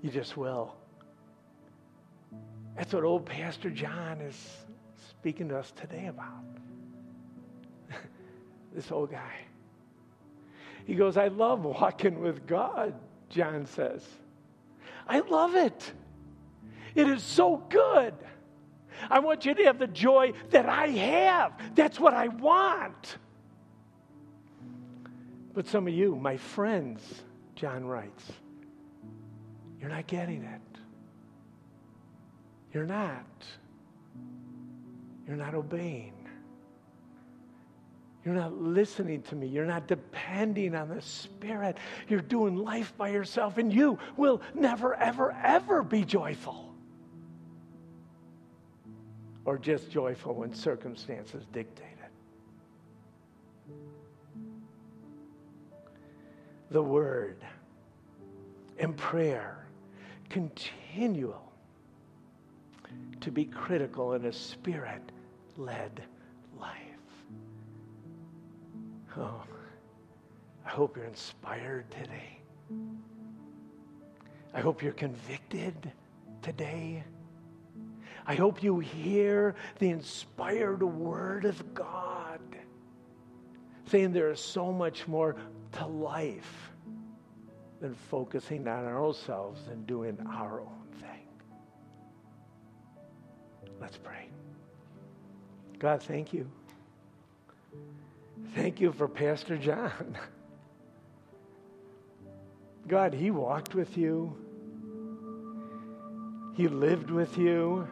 You 0.00 0.10
just 0.10 0.36
will. 0.36 0.74
That's 2.76 2.92
what 2.92 3.04
old 3.04 3.26
Pastor 3.26 3.70
John 3.70 4.20
is 4.20 4.36
speaking 5.10 5.48
to 5.48 5.58
us 5.58 5.72
today 5.72 6.06
about. 6.06 6.44
this 8.74 8.92
old 8.92 9.10
guy. 9.10 9.34
He 10.84 10.94
goes, 10.94 11.16
I 11.16 11.28
love 11.28 11.64
walking 11.64 12.20
with 12.20 12.46
God, 12.46 12.94
John 13.30 13.66
says. 13.66 14.06
I 15.08 15.20
love 15.20 15.56
it. 15.56 15.92
It 16.94 17.08
is 17.08 17.22
so 17.22 17.56
good. 17.68 18.14
I 19.10 19.18
want 19.20 19.44
you 19.44 19.54
to 19.54 19.64
have 19.64 19.78
the 19.78 19.86
joy 19.86 20.32
that 20.50 20.68
I 20.68 20.88
have. 20.88 21.52
That's 21.74 21.98
what 21.98 22.14
I 22.14 22.28
want. 22.28 23.18
But 25.54 25.66
some 25.66 25.88
of 25.88 25.94
you, 25.94 26.14
my 26.16 26.36
friends, 26.36 27.22
John 27.54 27.84
writes, 27.84 28.24
you're 29.80 29.90
not 29.90 30.06
getting 30.06 30.42
it. 30.42 30.60
You're 32.72 32.86
not. 32.86 33.24
You're 35.26 35.36
not 35.36 35.54
obeying. 35.54 36.12
You're 38.24 38.34
not 38.34 38.52
listening 38.52 39.22
to 39.22 39.36
me. 39.36 39.46
You're 39.46 39.64
not 39.64 39.86
depending 39.86 40.74
on 40.74 40.88
the 40.88 41.00
Spirit. 41.00 41.78
You're 42.08 42.20
doing 42.20 42.56
life 42.56 42.92
by 42.96 43.08
yourself, 43.08 43.58
and 43.58 43.72
you 43.72 43.98
will 44.16 44.42
never, 44.54 44.94
ever, 44.94 45.34
ever 45.42 45.82
be 45.82 46.04
joyful 46.04 46.67
or 49.48 49.56
just 49.56 49.90
joyful 49.90 50.34
when 50.34 50.52
circumstances 50.52 51.46
dictate 51.54 51.86
it. 52.04 52.10
The 56.70 56.82
Word 56.82 57.38
and 58.78 58.94
prayer 58.94 59.66
continual 60.28 61.50
to 63.22 63.30
be 63.30 63.46
critical 63.46 64.12
in 64.12 64.26
a 64.26 64.32
spirit 64.34 65.00
led 65.56 66.02
life. 66.60 66.74
Oh, 69.16 69.42
I 70.66 70.68
hope 70.68 70.94
you're 70.94 71.06
inspired 71.06 71.90
today. 71.90 72.38
I 74.52 74.60
hope 74.60 74.82
you're 74.82 74.92
convicted 74.92 75.90
today. 76.42 77.02
I 78.28 78.34
hope 78.34 78.62
you 78.62 78.78
hear 78.78 79.54
the 79.78 79.88
inspired 79.88 80.82
word 80.82 81.46
of 81.46 81.72
God 81.72 82.40
saying 83.86 84.12
there 84.12 84.30
is 84.30 84.38
so 84.38 84.70
much 84.70 85.08
more 85.08 85.34
to 85.72 85.86
life 85.86 86.70
than 87.80 87.94
focusing 88.10 88.68
on 88.68 88.84
ourselves 88.84 89.62
and 89.68 89.86
doing 89.86 90.18
our 90.30 90.60
own 90.60 90.88
thing. 91.00 91.26
Let's 93.80 93.96
pray. 93.96 94.28
God, 95.78 96.02
thank 96.02 96.34
you. 96.34 96.50
Thank 98.54 98.78
you 98.78 98.92
for 98.92 99.08
Pastor 99.08 99.56
John. 99.56 100.18
God, 102.86 103.14
he 103.14 103.30
walked 103.30 103.74
with 103.74 103.96
you. 103.96 104.36
He 106.56 106.68
lived 106.68 107.10
with 107.10 107.38
you. 107.38 107.88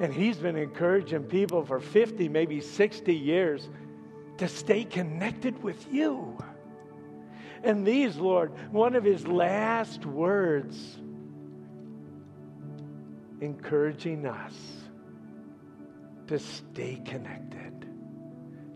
And 0.00 0.12
he's 0.12 0.36
been 0.36 0.56
encouraging 0.56 1.24
people 1.24 1.64
for 1.64 1.78
50, 1.78 2.28
maybe 2.28 2.60
60 2.60 3.14
years 3.14 3.68
to 4.38 4.48
stay 4.48 4.84
connected 4.84 5.62
with 5.62 5.92
you. 5.92 6.36
And 7.62 7.86
these, 7.86 8.16
Lord, 8.16 8.52
one 8.72 8.94
of 8.96 9.04
his 9.04 9.26
last 9.26 10.04
words, 10.04 10.98
encouraging 13.40 14.26
us 14.26 14.54
to 16.26 16.38
stay 16.38 17.00
connected, 17.04 17.86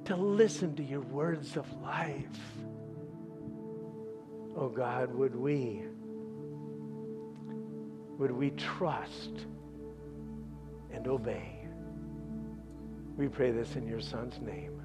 to 0.06 0.16
listen 0.16 0.76
to 0.76 0.82
your 0.82 1.00
words 1.00 1.56
of 1.56 1.70
life. 1.82 2.40
Oh 4.56 4.68
God, 4.68 5.14
would 5.14 5.34
we, 5.34 5.82
would 8.18 8.30
we 8.30 8.50
trust 8.50 9.46
and 10.92 11.06
obey? 11.06 11.66
We 13.16 13.28
pray 13.28 13.50
this 13.50 13.76
in 13.76 13.86
your 13.86 14.00
Son's 14.00 14.40
name. 14.40 14.77